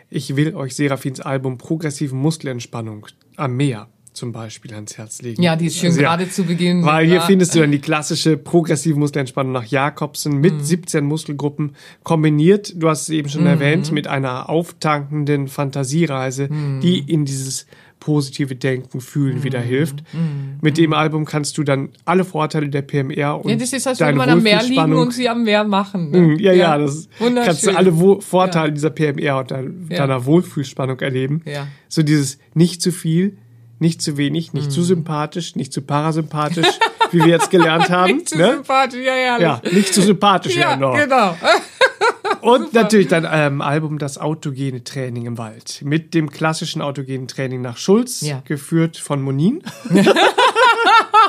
[0.09, 5.41] Ich will euch Serafins Album Progressive Muskelentspannung am Meer zum Beispiel ans Herz legen.
[5.41, 6.85] Ja, die ist schön also, gerade zu Beginn.
[6.85, 7.21] Weil hier ja.
[7.21, 10.63] findest du dann die klassische progressive Muskelentspannung nach Jakobsen mit mhm.
[10.63, 13.47] 17 Muskelgruppen kombiniert, du hast es eben schon mhm.
[13.47, 16.79] erwähnt, mit einer auftankenden Fantasiereise, mhm.
[16.81, 17.65] die in dieses
[18.03, 19.43] positive Denken, Fühlen mhm.
[19.43, 20.03] wieder hilft.
[20.13, 20.57] Mhm.
[20.61, 24.01] Mit dem Album kannst du dann alle Vorteile der PMR und ja, das ist, als
[24.01, 26.11] würde man am Meer liegen und sie am Meer machen.
[26.11, 26.17] Ne?
[26.19, 28.73] Mhm, ja, ja, ja, das kannst du alle Wo Vorteile ja.
[28.73, 29.51] dieser PMR und
[29.89, 31.43] deiner Wohlfühlspannung erleben.
[31.45, 31.67] Ja.
[31.87, 33.37] So dieses nicht zu viel,
[33.83, 34.71] nicht zu wenig, nicht mm.
[34.71, 34.85] zu mhm.
[34.85, 36.79] sympathisch, nicht zu parasympathisch,
[37.11, 38.15] wie wir jetzt gelernt haben.
[38.15, 38.53] nicht zu ne?
[38.53, 39.39] sympathisch, ja, ja.
[39.39, 40.95] Ja, nicht zu sympathisch, ja, noch.
[40.95, 41.35] genau.
[42.41, 42.81] Und Super.
[42.81, 45.81] natürlich dein ähm, Album Das autogene Training im Wald.
[45.83, 48.41] Mit dem klassischen autogenen Training nach Schulz, ja.
[48.45, 49.63] geführt von Monin.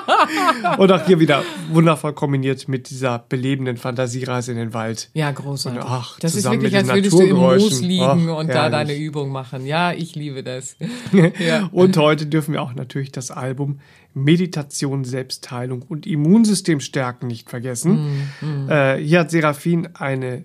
[0.78, 5.11] und auch hier wieder wundervoll kombiniert mit dieser belebenden Fantasiereise in den Wald.
[5.14, 5.80] Ja, großartig.
[5.82, 8.94] Und ach, das ist wirklich, als würdest du im Moos liegen Ach, und da deine
[8.96, 9.66] Übung machen.
[9.66, 10.76] Ja, ich liebe das.
[11.38, 11.68] ja.
[11.72, 13.80] Und heute dürfen wir auch natürlich das Album
[14.14, 18.24] Meditation, Selbstheilung und Immunsystem stärken nicht vergessen.
[18.40, 20.44] Mhm, Äh, hier hat Seraphin eine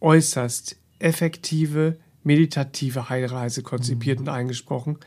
[0.00, 4.26] äußerst effektive, meditative Heilreise konzipiert Mhm.
[4.26, 4.98] und eingesprochen,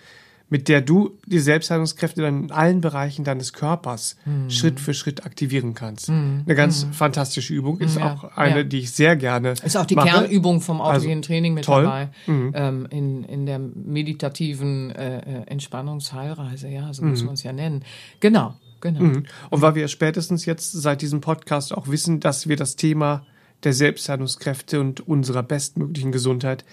[0.54, 4.52] mit der du die Selbstheilungskräfte dann in allen Bereichen deines Körpers Mhm.
[4.52, 6.10] Schritt für Schritt aktivieren kannst.
[6.12, 8.64] Eine ganz fantastische Übung, ist Ja, auch eine, ja.
[8.64, 10.10] die ich sehr gerne Ist auch die mache.
[10.10, 11.86] Kernübung vom Also, autogenen Training mit toll.
[11.86, 12.10] dabei.
[12.28, 17.84] Ähm, in, in der meditativen äh, äh, Entspannungsheilreise, ja, so muss man es ja nennen.
[18.20, 19.00] Genau, genau.
[19.00, 19.26] Mhm.
[19.50, 23.26] Und weil wir spätestens jetzt seit diesem Podcast auch wissen, dass wir das Thema
[23.64, 26.64] der Selbstheilungskräfte und unserer bestmöglichen Gesundheit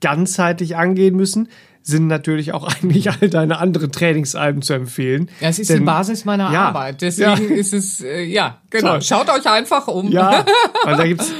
[0.00, 1.48] ganzheitlich angehen müssen,
[1.82, 5.28] sind natürlich auch eigentlich all deine anderen Trainingsalben zu empfehlen.
[5.40, 7.02] Ja, es ist Denn- die Basis meiner ja, Arbeit.
[7.02, 7.56] Deswegen ja.
[7.56, 8.92] ist es, äh, ja, genau.
[8.92, 9.02] Toll.
[9.02, 10.10] Schaut euch einfach um.
[10.10, 10.44] Ja,
[10.84, 11.32] weil da gibt's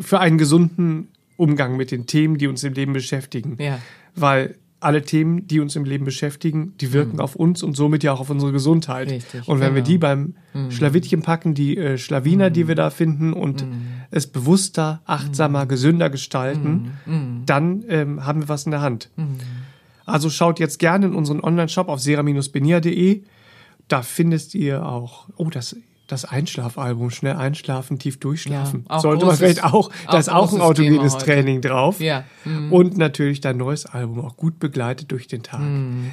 [0.00, 3.56] für einen gesunden Umgang mit den Themen, die uns im Leben beschäftigen.
[3.58, 3.78] Ja.
[4.14, 8.12] Weil alle Themen, die uns im Leben beschäftigen, die wirken auf uns und somit ja
[8.14, 9.08] auch auf unsere Gesundheit.
[9.08, 9.12] Mhm.
[9.14, 9.86] Richtig, und wenn wir genau.
[9.86, 10.34] die beim
[10.70, 12.52] Schlawittchen packen, die äh, Schlawiner, Mhm.
[12.54, 13.62] die wir da finden und
[14.10, 17.42] es bewusster, achtsamer, gesünder gestalten, Mhm.
[17.44, 19.10] dann ähm, haben wir was in der Hand.
[20.10, 23.22] Also schaut jetzt gerne in unseren Online-Shop auf sera-benia.de.
[23.88, 25.74] Da findest ihr auch, oh, das,
[26.06, 28.84] das Einschlafalbum, schnell einschlafen, tief durchschlafen.
[28.88, 31.18] Ja, Sollte man großes- vielleicht auch, da auch ist auch ein autogenes.
[31.18, 32.00] Training drauf.
[32.00, 32.24] Ja.
[32.44, 32.72] Mhm.
[32.72, 35.60] Und natürlich dein neues Album, auch gut begleitet durch den Tag.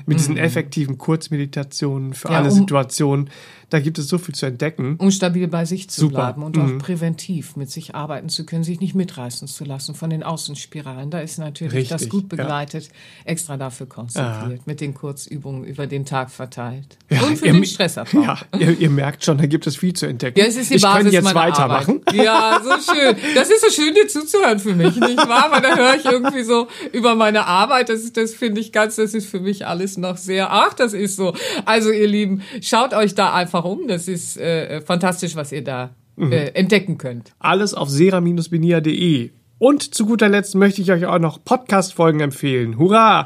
[0.05, 2.33] Mit diesen effektiven Kurzmeditationen für Mhm.
[2.33, 3.29] Ja, alle um- Situationen.
[3.69, 4.95] Da gibt es so viel zu entdecken.
[4.97, 6.15] um stabil bei sich zu Super.
[6.15, 10.09] bleiben und auch präventiv mit sich arbeiten zu können, sich nicht mitreißen zu lassen von
[10.09, 11.09] den Außenspiralen.
[11.09, 12.37] Da ist natürlich das Richtig, gut ja.
[12.37, 12.89] begleitet,
[13.25, 16.97] extra dafür konzentriert, mit den Kurzübungen über den Tag verteilt.
[17.09, 18.21] Ja, und für ihr- den Stressabbau.
[18.21, 20.39] Ja, ihr, ihr merkt schon, da gibt es viel zu entdecken.
[20.39, 22.01] Ja, es ist die ich Basis könnte jetzt weitermachen.
[22.05, 22.25] Arbeit.
[22.25, 23.15] Ja, so schön.
[23.35, 25.47] Das ist so schön, dir zuzuhören für mich, nicht wahr?
[25.51, 27.89] Weil da höre ich irgendwie so über meine Arbeit.
[27.89, 30.93] Das, ist- das finde ich ganz, das ist für mich alles noch sehr, ach, das
[30.93, 31.33] ist so.
[31.65, 33.87] Also, ihr Lieben, schaut euch da einfach um.
[33.87, 36.31] Das ist äh, fantastisch, was ihr da Mhm.
[36.31, 37.33] äh, entdecken könnt.
[37.37, 39.29] Alles auf sera-benia.de.
[39.59, 42.77] Und zu guter Letzt möchte ich euch auch noch Podcast-Folgen empfehlen.
[42.79, 43.25] Hurra!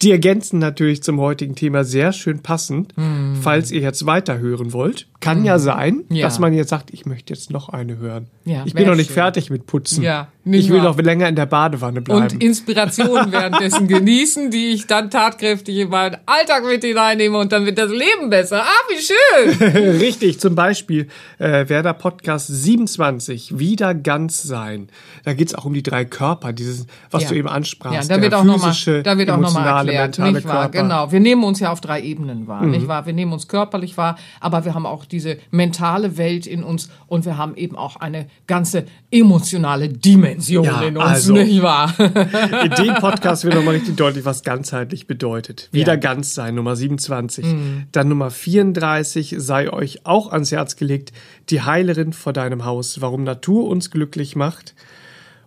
[0.00, 2.92] Die ergänzen natürlich zum heutigen Thema sehr schön passend.
[3.40, 6.26] Falls ihr jetzt weiterhören wollt, kann ja sein, Ja.
[6.26, 8.26] dass man jetzt sagt, ich möchte jetzt noch eine hören.
[8.44, 9.14] Ja, ich bin noch nicht schön.
[9.14, 10.02] fertig mit Putzen.
[10.02, 12.22] Ja, ich will noch länger in der Badewanne bleiben.
[12.22, 17.64] Und Inspirationen währenddessen genießen, die ich dann tatkräftig in meinen Alltag mit hineinnehme und dann
[17.64, 18.62] wird das Leben besser.
[18.62, 19.72] Ah, wie schön!
[20.00, 21.06] Richtig, zum Beispiel
[21.38, 24.88] äh, wäre der Podcast 27, Wieder ganz sein.
[25.24, 28.10] Da geht's auch um die drei Körper, dieses, was du eben ansprachst.
[28.10, 30.62] Ja, da wird auch nochmal, da wird auch noch mal emotionale, erklärt, nicht wahr?
[30.62, 30.82] Körper.
[30.82, 30.88] Mhm.
[30.88, 31.12] Genau.
[31.12, 33.06] Wir nehmen uns ja auf drei Ebenen wahr, nicht wahr?
[33.06, 37.24] Wir nehmen uns körperlich wahr, aber wir haben auch diese mentale Welt in uns und
[37.24, 41.34] wir haben eben auch eine ganze emotionale Dimension Ja, in uns, also.
[41.34, 41.94] nicht wahr?
[41.98, 45.68] In dem Podcast wird nochmal richtig deutlich, was ganzheitlich bedeutet.
[45.72, 47.44] Wieder ganz sein, Nummer 27.
[47.44, 47.86] Mhm.
[47.92, 51.12] Dann Nummer 34 sei euch auch ans Herz gelegt,
[51.50, 54.74] die Heilerin vor deinem Haus, warum Natur uns glücklich macht.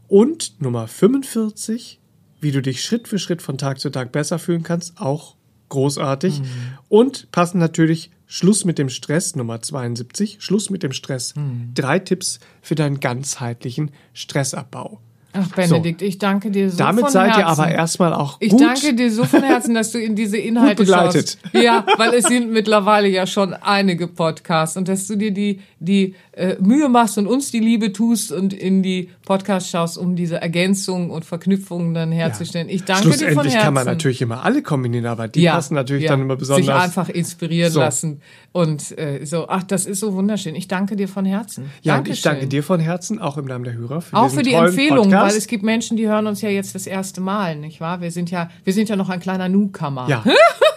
[0.07, 1.99] Und Nummer 45,
[2.39, 5.35] wie du dich Schritt für Schritt von Tag zu Tag besser fühlen kannst, auch
[5.69, 6.41] großartig.
[6.41, 6.45] Mhm.
[6.89, 11.35] Und passend natürlich Schluss mit dem Stress, Nummer 72, Schluss mit dem Stress.
[11.35, 11.71] Mhm.
[11.73, 14.99] Drei Tipps für deinen ganzheitlichen Stressabbau.
[15.37, 17.39] Ach, Benedikt, ich danke dir so Damit von seid Herzen.
[17.41, 18.61] ihr aber erstmal auch Ich gut.
[18.61, 21.37] danke dir so von Herzen, dass du in diese Inhalte begleitet.
[21.43, 21.63] schaust.
[21.63, 26.15] Ja, weil es sind mittlerweile ja schon einige Podcasts und dass du dir die die
[26.31, 30.41] äh, Mühe machst und uns die Liebe tust und in die Podcasts schaust, um diese
[30.41, 32.69] Ergänzungen und Verknüpfungen dann herzustellen.
[32.69, 33.65] Ich danke dir von Schlussendlich Herzen.
[33.65, 36.65] kann man natürlich immer alle kombinieren, aber die ja, passen natürlich ja, dann immer besonders.
[36.65, 37.79] Sich einfach inspirieren So.
[37.81, 38.21] lassen
[38.51, 39.45] und äh, so.
[39.47, 40.55] Ach, das ist so wunderschön.
[40.55, 41.69] Ich danke dir von Herzen.
[41.83, 44.41] ja, und ich danke dir von Herzen, auch im Namen der Hörer, für Auch für
[44.43, 45.24] die tollen Empfehlung, Podcast.
[45.25, 48.01] Weil es gibt Menschen, die hören uns ja jetzt das erste Mal, nicht wahr?
[48.01, 50.07] Wir sind ja, wir sind ja noch ein kleiner Newcomer.
[50.09, 50.23] Ja.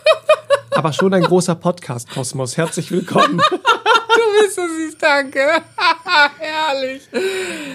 [0.71, 2.57] aber schon ein großer Podcast-Kosmos.
[2.57, 3.41] Herzlich willkommen.
[4.19, 5.39] Du bist so süß, danke.
[6.39, 7.03] Herrlich.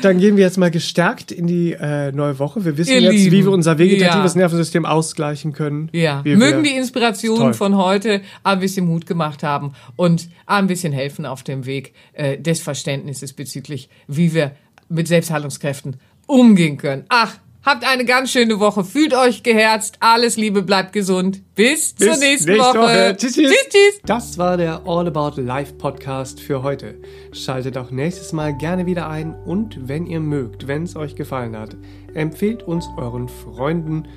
[0.02, 2.66] Dann gehen wir jetzt mal gestärkt in die äh, neue Woche.
[2.66, 3.48] Wir wissen Ihr jetzt, wie Lieben.
[3.48, 4.40] wir unser vegetatives Ja.
[4.40, 5.90] Nervensystem ausgleichen können.
[5.94, 10.68] Ja, Wie mögen wir, die Inspirationen von heute ein bisschen Mut gemacht haben und ein
[10.68, 14.52] bisschen helfen auf dem Weg äh, des Verständnisses bezüglich, wie wir
[14.90, 15.98] mit Selbstheilungskräften
[16.28, 17.06] umgehen können.
[17.10, 18.84] Ach, habt eine ganz schöne Woche.
[18.84, 19.98] Fühlt euch geherzt.
[20.00, 21.42] Alles Liebe, bleibt gesund.
[21.56, 22.80] Bis, zur Bis nächsten nächste Woche.
[22.80, 23.16] Woche.
[23.18, 23.52] Tschüss, tschüss.
[23.52, 23.70] tschüss.
[23.70, 24.02] tschüss.
[24.06, 26.96] Das war der All About Life Podcast für heute.
[27.32, 31.58] Schaltet auch nächstes Mal gerne wieder ein und wenn ihr mögt, wenn es euch gefallen
[31.58, 31.76] hat,
[32.14, 34.08] empfehlt uns euren Freunden